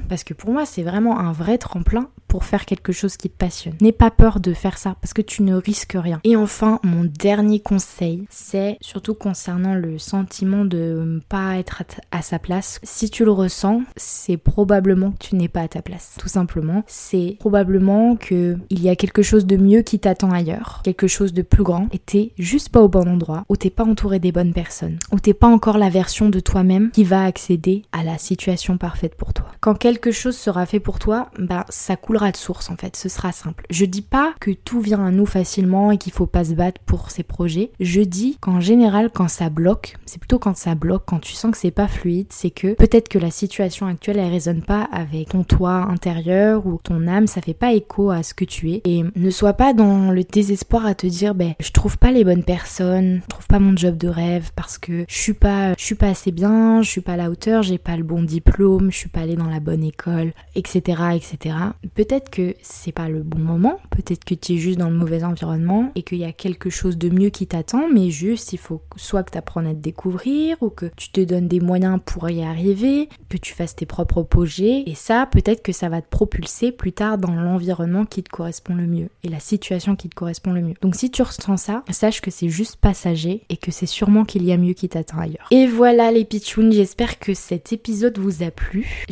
parce 0.08 0.24
que 0.24 0.34
pour 0.34 0.50
moi 0.50 0.66
c'est 0.66 0.82
vraiment 0.82 1.18
un 1.18 1.32
vrai 1.32 1.58
tremplin 1.58 2.08
pour 2.28 2.44
faire 2.44 2.66
quelque 2.66 2.92
chose 2.92 3.16
qui 3.16 3.30
te 3.30 3.36
passionne. 3.36 3.74
N'aie 3.80 3.92
pas 3.92 4.10
peur 4.10 4.38
de 4.38 4.52
faire 4.52 4.78
ça 4.78 4.96
parce 5.00 5.14
que 5.14 5.22
tu 5.22 5.42
ne 5.42 5.54
risques 5.54 5.96
rien. 5.98 6.20
Et 6.24 6.36
enfin, 6.36 6.78
mon 6.82 7.04
dernier 7.04 7.58
conseil, 7.58 8.26
c'est 8.30 8.76
surtout 8.80 9.14
concernant 9.14 9.74
le 9.74 9.98
sentiment 9.98 10.64
de 10.64 11.02
ne 11.04 11.20
pas 11.20 11.56
être 11.56 11.82
à 12.10 12.22
sa 12.22 12.38
place. 12.38 12.80
Si 12.82 13.08
tu 13.08 13.24
le 13.24 13.32
ressens, 13.32 13.82
c'est 13.96 14.36
probablement 14.36 15.12
que 15.12 15.28
tu 15.28 15.36
n'es 15.36 15.48
pas 15.48 15.62
à 15.62 15.68
ta 15.68 15.82
place. 15.82 16.16
Tout 16.18 16.28
simplement, 16.28 16.84
c'est 16.86 17.36
probablement 17.38 18.16
que 18.16 18.58
il 18.68 18.82
y 18.82 18.90
a 18.90 18.96
quelque 18.96 19.22
chose 19.22 19.46
de 19.46 19.56
mieux 19.56 19.80
qui 19.80 19.98
t'attend 19.98 20.30
ailleurs, 20.30 20.80
quelque 20.84 21.06
chose 21.06 21.32
de 21.32 21.42
plus 21.42 21.62
grand 21.62 21.88
et 21.92 21.98
t'es 21.98 22.32
juste 22.38 22.68
pas 22.68 22.82
au 22.82 22.88
bon 22.88 23.08
endroit, 23.08 23.44
ou 23.48 23.56
t'es 23.56 23.70
pas 23.70 23.84
entouré 23.84 24.18
des 24.18 24.32
bonnes 24.32 24.52
personnes, 24.52 24.98
ou 25.12 25.18
t'es 25.18 25.34
pas 25.34 25.46
encore 25.46 25.78
la 25.78 25.88
version 25.88 26.28
de 26.28 26.40
toi-même 26.40 26.90
qui 26.90 27.04
va 27.04 27.24
accéder 27.24 27.82
à 27.92 28.04
la 28.04 28.18
situation 28.18 28.76
parfaite 28.76 29.14
pour 29.14 29.32
toi. 29.32 29.46
Quelque 29.74 30.10
chose 30.10 30.36
sera 30.36 30.66
fait 30.66 30.80
pour 30.80 30.98
toi, 30.98 31.30
bah 31.38 31.66
ça 31.68 31.96
coulera 31.96 32.30
de 32.30 32.36
source 32.36 32.70
en 32.70 32.76
fait, 32.76 32.96
ce 32.96 33.08
sera 33.08 33.32
simple. 33.32 33.64
Je 33.70 33.84
dis 33.84 34.02
pas 34.02 34.34
que 34.40 34.50
tout 34.50 34.80
vient 34.80 35.04
à 35.04 35.10
nous 35.10 35.26
facilement 35.26 35.90
et 35.90 35.98
qu'il 35.98 36.12
faut 36.12 36.26
pas 36.26 36.44
se 36.44 36.52
battre 36.52 36.80
pour 36.86 37.10
ces 37.10 37.22
projets. 37.22 37.70
Je 37.80 38.00
dis 38.00 38.38
qu'en 38.40 38.60
général 38.60 39.10
quand 39.12 39.28
ça 39.28 39.50
bloque, 39.50 39.96
c'est 40.06 40.18
plutôt 40.18 40.38
quand 40.38 40.56
ça 40.56 40.74
bloque, 40.74 41.04
quand 41.06 41.20
tu 41.20 41.32
sens 41.32 41.52
que 41.52 41.58
c'est 41.58 41.70
pas 41.70 41.88
fluide, 41.88 42.28
c'est 42.30 42.50
que 42.50 42.74
peut-être 42.74 43.08
que 43.08 43.18
la 43.18 43.30
situation 43.30 43.86
actuelle 43.86 44.18
elle 44.18 44.30
résonne 44.30 44.62
pas 44.62 44.88
avec 44.92 45.30
ton 45.30 45.44
toi 45.44 45.86
intérieur 45.90 46.66
ou 46.66 46.80
ton 46.82 47.06
âme, 47.06 47.26
ça 47.26 47.40
fait 47.40 47.54
pas 47.54 47.72
écho 47.72 48.10
à 48.10 48.22
ce 48.22 48.34
que 48.34 48.44
tu 48.44 48.70
es 48.72 48.82
et 48.84 49.04
ne 49.14 49.30
sois 49.30 49.52
pas 49.52 49.72
dans 49.72 50.10
le 50.10 50.24
désespoir 50.24 50.86
à 50.86 50.94
te 50.94 51.06
dire 51.06 51.34
ben 51.34 51.54
je 51.60 51.70
trouve 51.72 51.98
pas 51.98 52.10
les 52.10 52.24
bonnes 52.24 52.44
personnes, 52.44 53.20
je 53.22 53.28
trouve 53.28 53.46
pas 53.46 53.58
mon 53.58 53.76
job 53.76 53.96
de 53.96 54.08
rêve 54.08 54.50
parce 54.56 54.78
que 54.78 55.04
je 55.08 55.18
suis 55.18 55.34
pas 55.34 55.74
je 55.76 55.84
suis 55.84 55.94
pas 55.94 56.08
assez 56.08 56.32
bien, 56.32 56.82
je 56.82 56.90
suis 56.90 57.00
pas 57.00 57.12
à 57.12 57.16
la 57.16 57.30
hauteur, 57.30 57.62
j'ai 57.62 57.78
pas 57.78 57.96
le 57.96 58.04
bon 58.04 58.22
diplôme, 58.22 58.90
je 58.90 58.96
suis 58.96 59.08
pas 59.08 59.20
allée 59.20 59.36
dans 59.36 59.48
la 59.48 59.57
bonne 59.60 59.84
école, 59.84 60.32
etc. 60.54 61.02
etc. 61.14 61.56
Peut-être 61.94 62.30
que 62.30 62.54
c'est 62.62 62.92
pas 62.92 63.08
le 63.08 63.22
bon 63.22 63.38
moment, 63.38 63.78
peut-être 63.90 64.24
que 64.24 64.34
tu 64.34 64.54
es 64.54 64.56
juste 64.56 64.78
dans 64.78 64.90
le 64.90 64.96
mauvais 64.96 65.24
environnement 65.24 65.92
et 65.94 66.02
qu'il 66.02 66.18
y 66.18 66.24
a 66.24 66.32
quelque 66.32 66.70
chose 66.70 66.98
de 66.98 67.08
mieux 67.08 67.30
qui 67.30 67.46
t'attend, 67.46 67.88
mais 67.92 68.10
juste 68.10 68.52
il 68.52 68.58
faut 68.58 68.82
soit 68.96 69.22
que 69.22 69.32
tu 69.32 69.38
apprennes 69.38 69.66
à 69.66 69.74
te 69.74 69.80
découvrir 69.80 70.56
ou 70.60 70.70
que 70.70 70.86
tu 70.96 71.10
te 71.10 71.20
donnes 71.20 71.48
des 71.48 71.60
moyens 71.60 72.00
pour 72.04 72.28
y 72.30 72.42
arriver, 72.42 73.08
que 73.28 73.36
tu 73.36 73.54
fasses 73.54 73.76
tes 73.76 73.86
propres 73.86 74.22
projets 74.22 74.84
et 74.86 74.94
ça 74.94 75.28
peut-être 75.30 75.62
que 75.62 75.72
ça 75.72 75.88
va 75.88 76.02
te 76.02 76.08
propulser 76.08 76.72
plus 76.72 76.92
tard 76.92 77.18
dans 77.18 77.32
l'environnement 77.32 78.04
qui 78.04 78.22
te 78.22 78.30
correspond 78.30 78.74
le 78.74 78.86
mieux 78.86 79.08
et 79.22 79.28
la 79.28 79.40
situation 79.40 79.96
qui 79.96 80.08
te 80.08 80.14
correspond 80.14 80.52
le 80.52 80.62
mieux. 80.62 80.74
Donc 80.80 80.94
si 80.94 81.10
tu 81.10 81.22
ressens 81.22 81.56
ça, 81.56 81.82
sache 81.90 82.20
que 82.20 82.30
c'est 82.30 82.48
juste 82.48 82.76
passager 82.76 83.42
et 83.48 83.56
que 83.56 83.70
c'est 83.70 83.86
sûrement 83.86 84.24
qu'il 84.24 84.44
y 84.44 84.52
a 84.52 84.56
mieux 84.56 84.72
qui 84.72 84.88
t'attend 84.88 85.18
ailleurs. 85.18 85.46
Et 85.50 85.66
voilà 85.66 86.10
les 86.10 86.24
pitchouns, 86.24 86.70
j'espère 86.70 87.18
que 87.18 87.34
cet 87.34 87.72
épisode 87.72 88.18
vous 88.18 88.42
a 88.42 88.50
plu. 88.50 89.04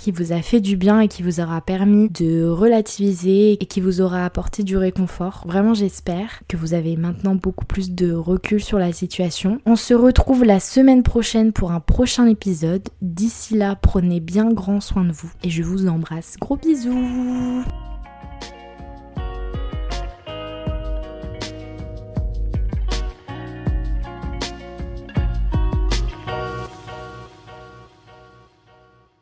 Qu'il 0.00 0.14
vous 0.14 0.32
a 0.32 0.42
fait 0.42 0.60
du 0.60 0.76
bien 0.76 1.00
et 1.00 1.08
qu'il 1.08 1.24
vous 1.24 1.40
aura 1.40 1.60
permis 1.62 2.10
de 2.10 2.46
relativiser 2.46 3.52
et 3.52 3.66
qui 3.66 3.80
vous 3.80 4.02
aura 4.02 4.24
apporté 4.24 4.62
du 4.62 4.76
réconfort. 4.76 5.44
Vraiment 5.46 5.72
j'espère 5.72 6.42
que 6.46 6.58
vous 6.58 6.74
avez 6.74 6.96
maintenant 6.96 7.34
beaucoup 7.34 7.64
plus 7.64 7.90
de 7.90 8.12
recul 8.12 8.62
sur 8.62 8.78
la 8.78 8.92
situation. 8.92 9.60
On 9.64 9.76
se 9.76 9.94
retrouve 9.94 10.44
la 10.44 10.60
semaine 10.60 11.02
prochaine 11.02 11.52
pour 11.52 11.72
un 11.72 11.80
prochain 11.80 12.26
épisode. 12.26 12.86
D'ici 13.00 13.56
là, 13.56 13.76
prenez 13.76 14.20
bien 14.20 14.52
grand 14.52 14.80
soin 14.80 15.04
de 15.04 15.12
vous 15.12 15.30
et 15.42 15.48
je 15.48 15.62
vous 15.62 15.88
embrasse. 15.88 16.36
Gros 16.38 16.56
bisous 16.56 17.64